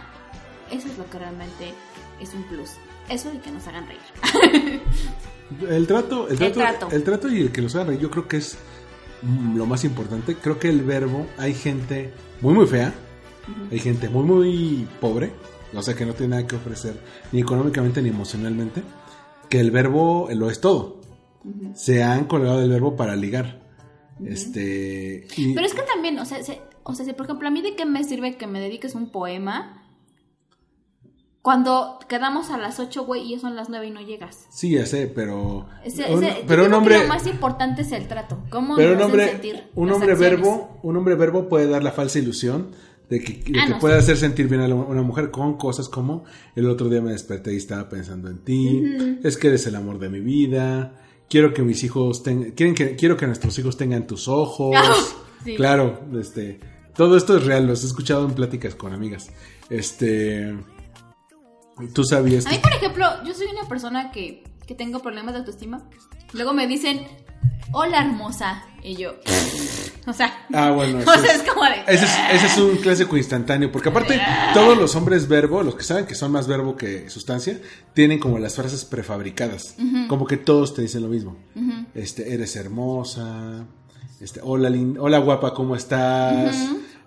[0.71, 1.73] eso es lo que realmente
[2.21, 2.71] es un plus.
[3.09, 4.81] Eso y que nos hagan reír.
[5.69, 6.89] El trato, el El trato, trato.
[6.95, 8.57] el trato y el que los haga reír, yo creo que es
[9.55, 10.35] lo más importante.
[10.35, 12.11] Creo que el verbo, hay gente
[12.41, 12.93] muy muy fea,
[13.71, 15.31] hay gente muy muy pobre,
[15.73, 16.99] o sea que no tiene nada que ofrecer
[17.31, 18.81] ni económicamente ni emocionalmente,
[19.49, 21.01] que el verbo lo es todo.
[21.75, 23.61] Se han colgado del verbo para ligar.
[24.25, 27.51] Este y- Pero es que también, o sea, se- o sea, si por ejemplo a
[27.51, 29.84] mí de qué me sirve que me dediques un poema
[31.45, 34.47] Cuando quedamos a las 8, güey, y son las 9 y no llegas.
[34.49, 35.67] Sí, ya sé, pero.
[35.83, 37.03] Ese- ese- pero un hombre.
[37.03, 38.39] Lo más importante es el trato.
[38.49, 40.37] ¿Cómo Pero un hombre, sentir un hombre acciones?
[40.41, 42.71] verbo, un hombre verbo puede dar la falsa ilusión
[43.11, 43.99] de que, de Ah, que no, puede sí.
[44.01, 46.23] hacer sentir bien a la- una mujer con cosas como
[46.55, 48.81] el otro día me desperté y estaba pensando en ti,
[49.23, 52.95] es que eres el amor de mi vida, quiero que mis hijos tengan, quieren que,
[52.95, 54.75] quiero que nuestros hijos tengan tus ojos,
[55.45, 55.53] sí.
[55.55, 56.59] claro, este,
[56.95, 59.29] todo esto es real, los he escuchado en pláticas con amigas,
[59.69, 60.55] este,
[61.93, 65.39] tú sabías A mí, por ejemplo, yo soy una persona que, que tengo problemas de
[65.39, 65.83] autoestima.
[66.33, 67.05] Luego me dicen,
[67.71, 68.63] hola hermosa.
[68.83, 69.15] Y yo,
[70.07, 71.71] o sea, Ah, bueno, o eso sea, es- es como de...
[71.87, 74.21] Ese es, ese es un clásico instantáneo, porque aparte
[74.53, 77.59] todos los hombres verbo, los que saben que son más verbo que sustancia,
[77.93, 79.75] tienen como las frases prefabricadas,
[80.07, 81.35] como que todos te dicen lo mismo.
[81.95, 83.65] Este, eres hermosa,
[84.21, 84.69] este, hola
[84.99, 86.55] hola guapa, ¿cómo estás?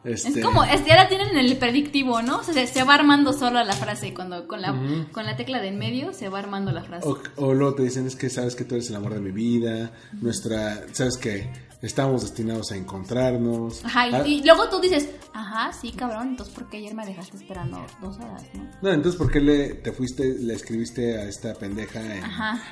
[0.08, 2.38] Este, Es como, es, ya la tienen en el predictivo, ¿no?
[2.38, 4.14] O sea, se, se va armando sola la frase.
[4.14, 4.74] Cuando con la,
[5.12, 7.06] con la tecla de en medio se va armando la frase.
[7.06, 9.30] o, o luego te dicen es que sabes que tú eres el amor de mi
[9.30, 11.50] vida, nuestra, sabes que
[11.82, 13.84] estamos destinados a encontrarnos.
[13.84, 17.06] Ajá, y, Ah, y luego tú dices, ajá, sí, cabrón, entonces ¿por qué ayer me
[17.06, 18.68] dejaste esperando dos horas, no?
[18.82, 22.24] No, entonces, ¿por qué le, te fuiste, le escribiste a esta pendeja en,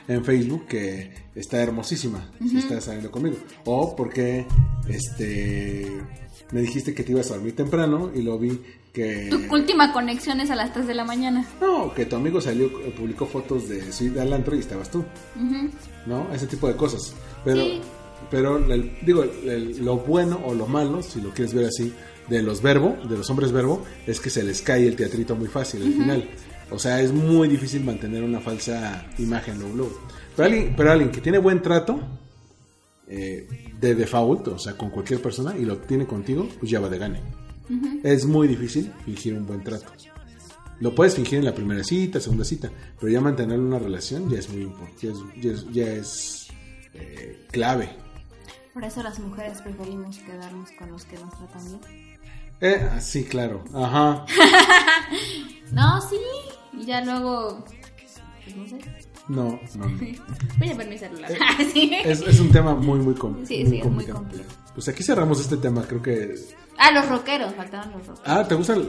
[0.08, 3.36] en Facebook que está hermosísima, si está saliendo conmigo?
[3.64, 4.46] O porque
[4.88, 5.86] este,
[6.52, 8.60] me dijiste que te ibas a dormir temprano y lo vi
[8.92, 9.28] que...
[9.30, 11.44] Tu última conexión es a las 3 de la mañana.
[11.60, 14.98] No, que tu amigo salió, publicó fotos de su ida al antro y estabas tú,
[15.34, 15.70] Ujú.
[16.06, 16.32] ¿no?
[16.32, 17.12] Ese tipo de cosas.
[17.44, 17.80] Pero, Sí.
[18.30, 21.92] pero el- digo, el- lo bueno o lo malo, si lo quieres ver así,
[22.28, 25.48] de los verbo, de los hombres verbo, es que se les cae el teatrito muy
[25.48, 26.28] fácil al final.
[26.70, 30.00] O sea, es muy difícil mantener una falsa imagen luego, luego.
[30.34, 32.00] Pero alguien, pero alguien que tiene buen trato,
[33.08, 33.46] eh,
[33.78, 36.98] de default, o sea, con cualquier persona, y lo tiene contigo, pues ya va de
[36.98, 37.20] gane.
[38.04, 39.86] Es muy difícil fingir un buen trato.
[40.80, 44.38] Lo puedes fingir en la primera cita, segunda cita, pero ya mantener una relación ya
[44.38, 46.48] es muy importante, ya es, ya es- ya es,
[46.94, 47.88] eh, clave.
[48.74, 51.80] Por eso las mujeres preferimos quedarnos con los que nos tratan bien.
[52.60, 54.26] Eh, ah, sí, claro, ajá.
[55.72, 56.16] No, sí.
[56.72, 57.64] Y ya luego.
[58.44, 58.78] Pues no sé.
[59.28, 59.86] No, no.
[60.58, 61.30] Voy a ver mi celular.
[61.72, 61.90] sí.
[62.04, 64.18] Es, es un tema muy, muy, com- Sí, muy sí, es muy complicado.
[64.20, 64.50] complejo.
[64.74, 66.34] Pues aquí cerramos este tema, creo que...
[66.78, 68.20] Ah, los rockeros, faltaban los rockeros.
[68.38, 68.86] Ah, ¿te gustan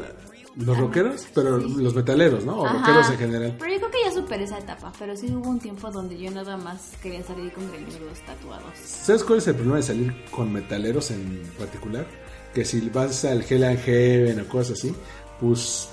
[0.58, 1.26] los rockeros?
[1.34, 2.58] Pero los metaleros, ¿no?
[2.60, 2.78] O Ajá.
[2.78, 3.56] rockeros en general.
[3.58, 4.92] Pero yo creo que ya superé esa etapa.
[5.00, 8.74] Pero sí hubo un tiempo donde yo nada más quería salir con greñudos tatuados.
[8.84, 12.06] ¿Sabes cuál es el problema de salir con metaleros en particular?
[12.54, 14.94] Que si vas al Hell and Heaven o cosas así,
[15.40, 15.88] pues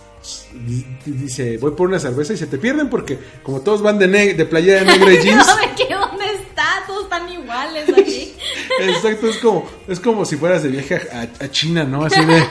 [1.05, 4.35] dice, voy por una cerveza y se te pierden porque como todos van de, ne-
[4.35, 5.95] de playera de y jeans, No, ¿de qué?
[5.95, 6.65] ¿Dónde está?
[6.87, 8.35] Todos están iguales aquí.
[8.81, 12.05] exacto, es como, es como si fueras de viaje a, a China, ¿no?
[12.05, 12.43] Así de,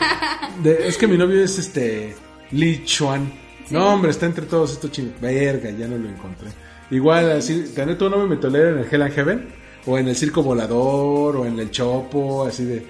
[0.64, 2.16] de- es que mi novio es este
[2.52, 3.32] Li Chuan.
[3.70, 5.14] No, hombre, está entre todos estos chinos.
[5.22, 6.50] Verga, ya no lo encontré.
[6.92, 9.50] Igual, así, tener tu nombre metalero en el Hell and Heaven,
[9.88, 12.86] o en el Circo Volador, o en el Chopo, así de,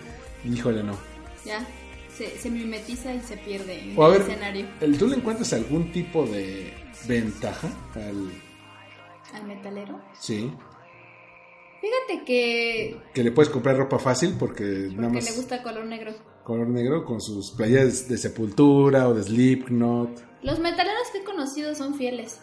[0.51, 0.97] híjole, no.
[1.45, 1.65] ya.
[2.17, 4.67] Se, se mimetiza y se pierde en O a el ver, escenario.
[4.81, 6.73] el- ¿tú le encuentras algún tipo de
[7.07, 8.31] ventaja al...
[9.33, 9.99] Al metalero.
[10.19, 10.51] Sí,
[11.81, 12.97] Fíjate que.
[13.13, 16.13] que le puedes comprar ropa fácil porque nada Porque más le gusta el color negro.
[16.45, 21.73] color negro con sus playeras de Sepultura o de Slipknot, Los metaleros que he conocido
[21.75, 22.39] son fieles.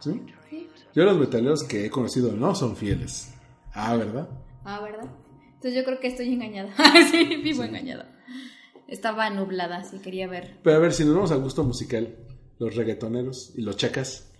[0.00, 0.20] ¿sí?
[0.50, 0.68] Sí.
[0.94, 3.32] Yo los metaleros que he conocido no son fieles.
[3.72, 4.28] Ah, ¿verdad?
[4.64, 5.06] Ah, ¿verdad?
[5.64, 6.74] Entonces yo creo que estoy engañada.
[7.10, 8.06] sí, vivo engañada.
[8.86, 10.58] Estaba nublada, así quería ver.
[10.62, 12.18] Pero a ver, si nos vamos al gusto musical,
[12.58, 14.30] los reggaetoneros y los chacas.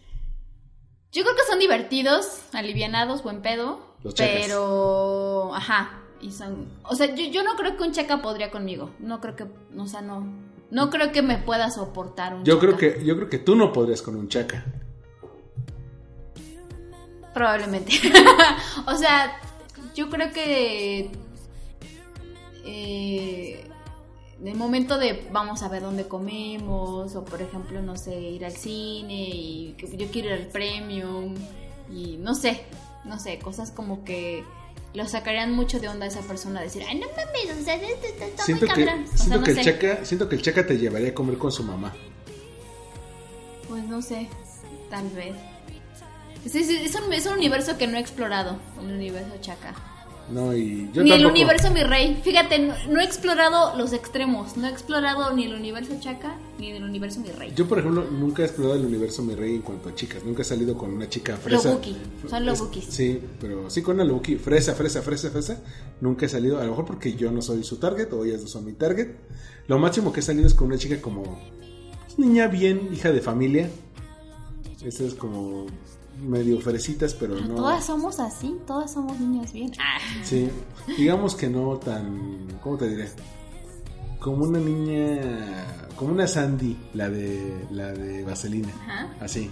[1.12, 3.96] Yo creo que son divertidos, alivianados, buen pedo.
[4.02, 4.36] Los chacas.
[4.42, 5.54] pero.
[5.54, 6.02] Ajá.
[6.20, 6.68] Y son.
[6.82, 8.90] O sea, yo, yo no creo que un chaca podría conmigo.
[8.98, 9.46] No creo que.
[9.78, 10.30] O sea, no.
[10.70, 12.98] No creo que me pueda soportar un Yo creo chaca.
[12.98, 14.62] que yo creo que tú no podrías con un chaca.
[17.32, 17.94] Probablemente.
[18.86, 19.40] o sea,
[19.94, 21.10] yo creo que.
[22.66, 23.64] Eh,
[24.40, 28.44] en el momento de vamos a ver dónde comemos, o por ejemplo, no sé, ir
[28.44, 31.34] al cine, y que yo quiero ir al premium,
[31.90, 32.62] y no sé,
[33.04, 34.44] no sé, cosas como que
[34.92, 38.44] lo sacarían mucho de onda a esa persona, decir, ay, no mames, o sea, está,
[38.44, 39.04] Siento muy que cabrón.
[39.04, 39.64] O sea, siento no que el sé.
[39.64, 41.92] chaca, siento que el chaca te llevaría a comer con su mamá.
[43.68, 44.28] Pues no sé,
[44.90, 45.34] tal vez.
[46.44, 49.74] Es, es- es un, es un universo que no he explorado, el universo chaca.
[50.30, 52.18] No, y yo ni el universo mi rey.
[52.24, 54.56] Fíjate, no, no he explorado los extremos.
[54.56, 57.52] No he explorado ni el universo chaca ni el universo mi rey.
[57.54, 60.24] Yo, por ejemplo, nunca he explorado el universo mi rey en cuanto a chicas.
[60.24, 61.68] Nunca he salido con una chica fresa.
[61.68, 61.94] Lobuki,
[62.26, 62.84] son lobukis.
[62.86, 64.36] Sí, pero sí con una lobuki.
[64.36, 65.60] Fresa, fresa, fresa, fresa.
[66.00, 66.58] Nunca he salido.
[66.58, 69.08] A lo mejor porque yo no soy su target o ellas no son mi target.
[69.68, 71.38] Lo máximo que he salido es con una chica como
[72.16, 73.68] niña bien, hija de familia.
[74.84, 75.66] Esta es como
[76.22, 77.54] medio fresitas, pero no.
[77.56, 79.72] Todas somos así, todas somos niños bien.
[79.78, 80.48] Ah, Sí,
[80.96, 82.46] digamos que no tan.
[82.62, 83.08] ¿Cómo te diré?
[84.20, 85.66] Como una niña.
[85.96, 88.68] Como una Sandy, la de, la de Vaselina.
[88.82, 89.14] Ajá.
[89.20, 89.50] Así.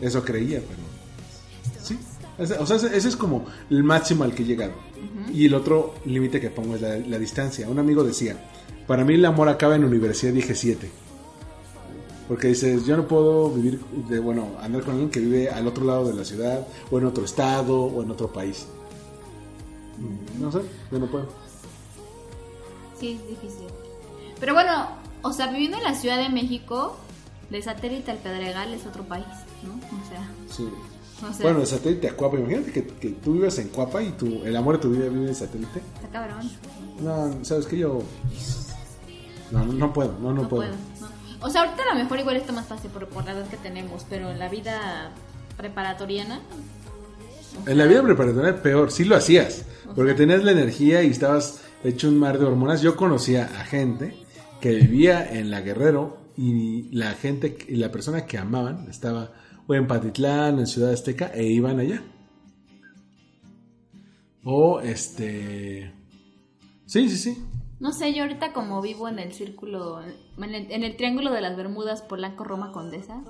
[0.00, 1.82] Eso creía, pero.
[1.82, 1.98] Sí.
[2.58, 4.72] O sea, ese es como el máximo al que he llegado.
[5.32, 7.68] Y el otro límite que pongo es la, la distancia.
[7.68, 8.36] Un amigo decía:
[8.86, 10.90] Para mí el amor acaba en universidad, dije 7.
[12.30, 15.84] Porque dices, yo no puedo vivir, de, bueno, andar con alguien que vive al otro
[15.84, 18.66] lado de la ciudad, o en otro estado, o en otro país.
[19.98, 20.60] Mm, No sé,
[20.92, 21.26] yo no puedo.
[23.00, 23.66] sí, es difícil.
[24.38, 24.86] Pero bueno,
[25.22, 26.96] o sea, viviendo en la Ciudad de México,
[27.50, 29.26] de satélite al Pedregal es otro país,
[29.64, 29.72] ¿no?
[29.74, 30.68] O sea, Sí.
[31.28, 34.12] o sea Bueno, de satélite a Cuapa, imagínate que, que tú vivas en Cuapa y
[34.12, 35.80] tu, el amor de tu vida vive en satélite.
[35.96, 36.48] está cabrón.
[37.02, 38.02] No, sabes que yo.
[39.50, 40.70] No, no, no puedo, no, no, No puedo.
[40.70, 40.76] puedo.
[41.00, 41.09] no.
[41.42, 43.56] O sea, ahorita a lo mejor igual está más fácil por, por la edad que
[43.56, 45.12] tenemos, pero en la vida
[45.56, 46.40] preparatoriana.
[47.66, 49.64] En la vida preparatoria peor, sí lo hacías,
[49.94, 52.82] porque tenías la energía y estabas hecho un mar de hormonas.
[52.82, 54.14] Yo conocía a gente
[54.60, 59.32] que vivía en la Guerrero y la gente, y la persona que amaban estaba
[59.66, 62.02] o en Patitlán, en Ciudad Azteca, e iban allá.
[64.42, 65.92] O este...
[66.86, 67.44] Sí, sí, sí.
[67.80, 71.40] No sé, yo ahorita como vivo en el círculo, en el, en el triángulo de
[71.40, 73.24] las Bermudas, Polanco, Roma, Condesa,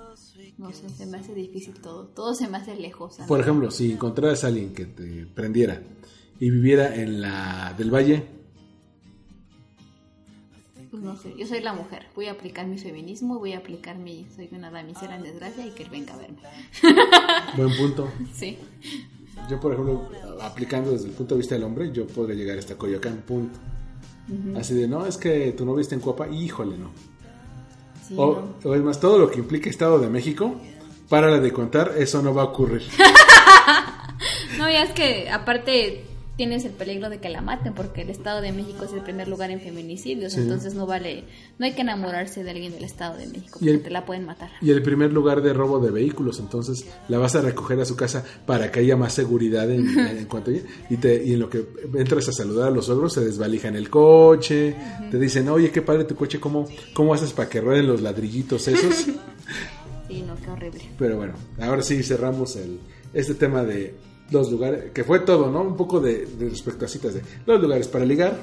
[0.58, 2.08] no sé, se me hace difícil todo.
[2.08, 3.14] Todo se me hace lejos.
[3.14, 3.28] ¿sabes?
[3.28, 5.80] Por ejemplo, si encontraras a alguien que te prendiera
[6.40, 8.26] y viviera en la del Valle,
[10.90, 12.06] Pues no sé, yo soy la mujer.
[12.16, 14.26] Voy a aplicar mi feminismo, voy a aplicar mi.
[14.34, 16.40] Soy una damisela en desgracia y que él venga a verme.
[17.56, 18.10] buen punto.
[18.34, 18.58] Sí.
[19.48, 22.76] Yo, por ejemplo, aplicando desde el punto de vista del hombre, yo podría llegar hasta
[22.76, 23.56] Coyoacán, punto.
[24.56, 26.90] Así de, no, es que tu novia está en Cuapa, híjole, no.
[28.06, 28.70] sí O, no.
[28.70, 30.54] o es más, todo lo que implica Estado de México,
[31.08, 32.82] párale de contar, eso no va a ocurrir.
[34.58, 36.04] No, ya es que aparte
[36.36, 39.28] tienes el peligro de que la maten porque el Estado de México es el primer
[39.28, 40.40] lugar en feminicidios, Sí.
[40.40, 41.24] entonces no vale,
[41.58, 44.24] no hay que enamorarse de alguien del Estado de México porque el- te la pueden
[44.24, 44.48] matar.
[44.62, 47.94] Y el primer lugar de robo de vehículos, entonces la vas a recoger a su
[47.94, 50.62] casa para que haya más seguridad en, en cuanto a ella.
[50.88, 53.90] Y, te, y en lo que entras a saludar a los ogros, se desvalijan el
[53.90, 54.74] coche,
[55.10, 58.66] te dicen, oye, qué padre tu coche, ¿cómo, cómo haces para que rueden los ladrillitos
[58.68, 59.06] esos?
[60.08, 60.80] Sí, no, qué horrible.
[60.98, 62.80] Pero bueno, ahora sí cerramos el,
[63.14, 63.94] este tema de
[64.30, 65.62] los lugares, que fue todo, ¿no?
[65.62, 68.36] Un poco de, de respecto a citas de los lugares para ligar,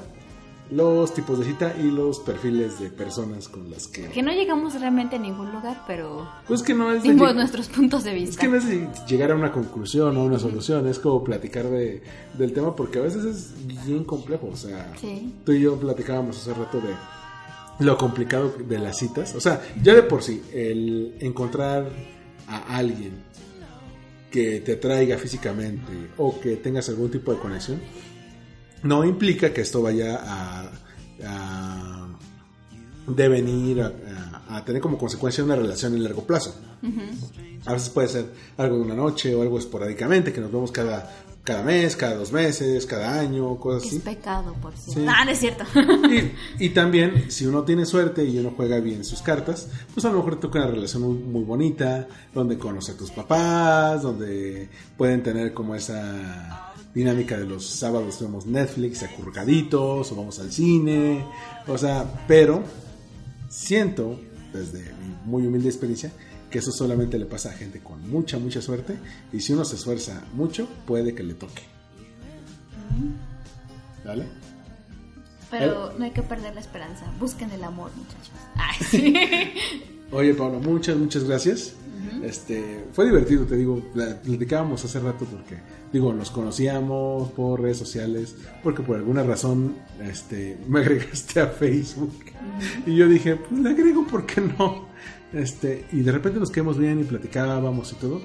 [0.70, 4.04] los tipos de cita y los perfiles de personas con las que...
[4.08, 7.68] Que no llegamos realmente a ningún lugar, pero Pues que no es de lleg- nuestros
[7.68, 8.32] puntos de vista.
[8.32, 11.64] Es que no es de llegar a una conclusión o una solución, es como platicar
[11.70, 12.02] de,
[12.36, 13.54] del tema porque a veces es
[13.86, 15.32] bien complejo, o sea, Sí.
[15.46, 16.94] tú y yo platicábamos hace rato de
[17.86, 21.88] lo complicado de las citas, o sea, ya de por sí, el encontrar
[22.46, 23.24] a alguien
[24.30, 27.80] que te atraiga físicamente o que tengas algún tipo de conexión,
[28.82, 30.70] no implica que esto vaya a,
[31.24, 32.08] a
[33.06, 33.86] devenir, a,
[34.48, 36.54] a- a tener como consecuencia una relación en largo plazo.
[37.66, 38.26] A veces puede ser
[38.56, 41.10] algo de una noche o algo esporádicamente, que nos vemos cada,
[41.48, 43.98] cada mes, cada dos meses, cada año, cosas Es así.
[44.00, 45.00] pecado, por cierto.
[45.00, 45.06] Sí.
[45.08, 45.64] Ah, no es cierto.
[46.58, 50.10] Y, y también, si uno tiene suerte y uno juega bien sus cartas, pues a
[50.10, 54.68] lo mejor toca una relación muy, muy bonita, donde conoce a tus papás, donde
[54.98, 61.24] pueden tener como esa dinámica de los sábados vemos Netflix acurrucaditos o vamos al cine,
[61.66, 62.62] o sea, pero
[63.48, 64.20] siento,
[64.52, 66.12] desde mi muy humilde experiencia,
[66.50, 68.96] que eso solamente le pasa a gente con mucha, mucha suerte
[69.32, 71.62] y si uno se esfuerza mucho, puede que le toque.
[74.04, 74.24] ¿Vale?
[75.50, 77.06] Pero no hay que perder la esperanza.
[77.18, 78.32] Busquen el amor, muchachos.
[78.56, 79.14] Ay, sí.
[80.12, 81.72] Oye, Pablo, muchas, muchas gracias.
[82.22, 85.58] Este, fue divertido, te digo, pla- platicábamos hace rato porque,
[85.92, 92.14] digo, nos conocíamos por redes sociales, porque por alguna razón, este, me agregaste a Facebook
[92.86, 94.87] y yo dije, pues le agrego, ¿por qué no?
[95.32, 98.20] Este, y de repente nos quedamos bien y platicábamos y todo,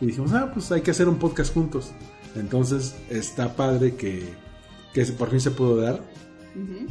[0.00, 1.92] y dijimos, ah, pues hay que hacer un podcast juntos.
[2.36, 4.28] Entonces, está padre que,
[4.92, 6.02] que por fin se pudo dar.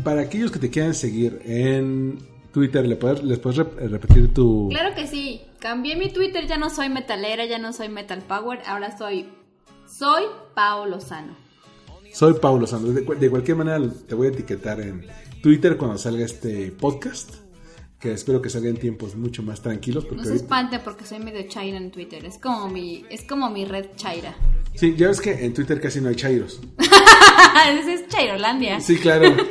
[0.04, 2.20] Para aquellos que te quieran seguir en
[2.54, 4.70] Twitter, ¿le puedes, ¿les puedes rep- repetir tu...
[4.70, 5.42] Claro que sí.
[5.60, 9.28] Cambié mi Twitter, ya no soy metalera, ya no soy metal power, ahora soy
[9.88, 11.36] soy Pao Lozano.
[12.14, 12.94] Soy Paulo Sandro.
[12.94, 15.06] De, de cualquier manera te voy a etiquetar en
[15.42, 17.36] Twitter cuando salga este podcast.
[18.00, 20.04] Que espero que salga en tiempos mucho más tranquilos.
[20.06, 23.24] Porque No se ahorita- espante porque soy medio chaira en Twitter, es como mi es
[23.24, 24.36] como mi red chaira.
[24.76, 26.60] Sí, ya ves que en Twitter casi no hay chairos.
[27.80, 28.80] Ese es Chairolandia.
[28.80, 29.36] Sí, claro.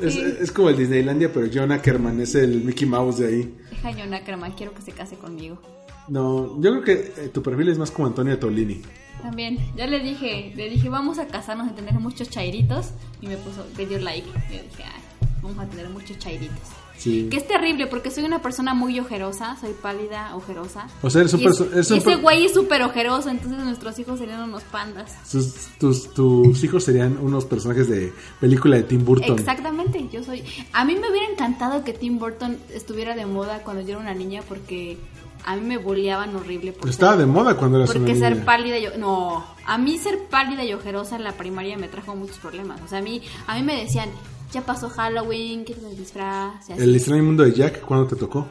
[0.00, 0.22] Es, Sí.
[0.40, 3.54] es como el Disneylandia, pero John Ackerman es el Mickey Mouse de ahí.
[3.68, 5.60] Deja John Ackerman, quiero que se case conmigo.
[6.06, 6.92] No, yo creo que
[7.24, 8.80] eh, tu perfil es más como Antonio Tolini.
[9.22, 12.90] También, ya le dije, le dije, vamos a casarnos a tener muchos chairitos.
[13.20, 14.28] Y me puso, me dio like.
[14.28, 15.02] Y yo dije, ay,
[15.42, 16.56] vamos a tener muchos chairitos.
[16.98, 17.28] Sí.
[17.30, 20.88] Que es terrible porque soy una persona muy ojerosa, soy pálida, ojerosa.
[21.00, 24.64] O sea, eres un es- ese güey es súper ojeroso, entonces nuestros hijos serían unos
[24.64, 25.12] pandas.
[25.30, 29.38] Tus, tus, tus hijos serían unos personajes de película de Tim Burton.
[29.38, 30.42] Exactamente, yo soy...
[30.72, 34.14] A mí me hubiera encantado que Tim Burton estuviera de moda cuando yo era una
[34.14, 34.98] niña porque
[35.44, 36.72] a mí me bulleaban horrible.
[36.72, 38.44] Por Estaba ser- de moda cuando eras Porque una ser niña.
[38.44, 38.98] pálida yo...
[38.98, 42.80] No, a mí ser pálida y ojerosa en la primaria me trajo muchos problemas.
[42.82, 44.08] O sea, a mí, a mí me decían,
[44.52, 46.72] ya pasó Halloween, quítate el disfraz y.
[46.72, 48.46] El extraño mundo de Jack, ¿cuándo te tocó?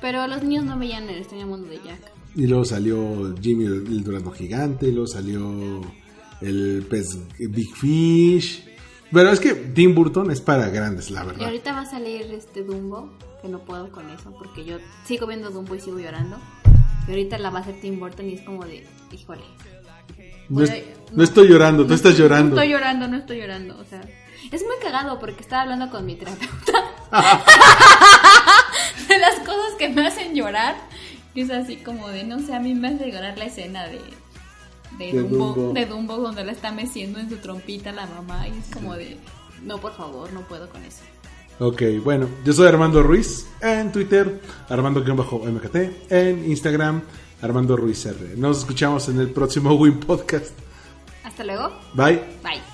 [0.00, 2.00] Pero los niños no veían el extraño mundo de Jack.
[2.36, 5.80] Y luego salió Jimmy el, durazno gigante, y luego salió
[6.40, 8.64] el pez Big Fish.
[9.12, 11.44] Pero es que Tim Burton es para grandes, la Y verdad.
[11.44, 15.50] ahorita va a salir este Dumbo, que no puedo con eso porque yo sigo viendo
[15.50, 16.36] Dumbo y sigo llorando.
[17.06, 19.42] Y ahorita la va a hacer Tim Burton y es como de, híjole.
[20.48, 20.74] No, es- a-
[21.12, 22.56] no estoy llorando, tú estás llorando.
[22.56, 23.78] No estoy llorando, no estoy llorando.
[23.78, 24.00] O sea,
[24.50, 26.84] es muy cagado porque estaba hablando con mi terapeuta
[29.08, 30.76] de las cosas que me hacen llorar.
[31.34, 34.00] Y es así como de, no sé, a mí me hace llorar la escena de,
[34.98, 35.72] de, De Dumbo, Dumbo.
[35.72, 38.46] de Dumbo donde la está meciendo en su trompita la mamá.
[38.48, 39.16] Y es como de,
[39.62, 41.00] no, por favor, no puedo con eso.
[41.58, 47.02] Ok, bueno, yo soy Armando Ruiz en Twitter, Armando-MKT, en Instagram,
[47.42, 48.36] Armando Ruiz R.
[48.36, 50.52] Nos escuchamos en el próximo Win Podcast.
[51.24, 51.70] Hasta luego.
[51.94, 52.20] Bye.
[52.42, 52.73] Bye.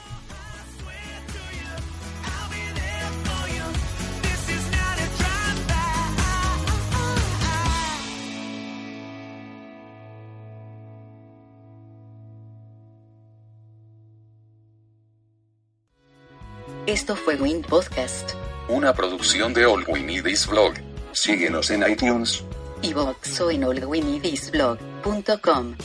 [16.90, 18.32] Esto fue Win Podcast,
[18.68, 20.74] Una producción de All We Need Is Blog.
[21.12, 22.42] Síguenos en iTunes.
[22.82, 25.76] iVoox o en allwinidisblog.com.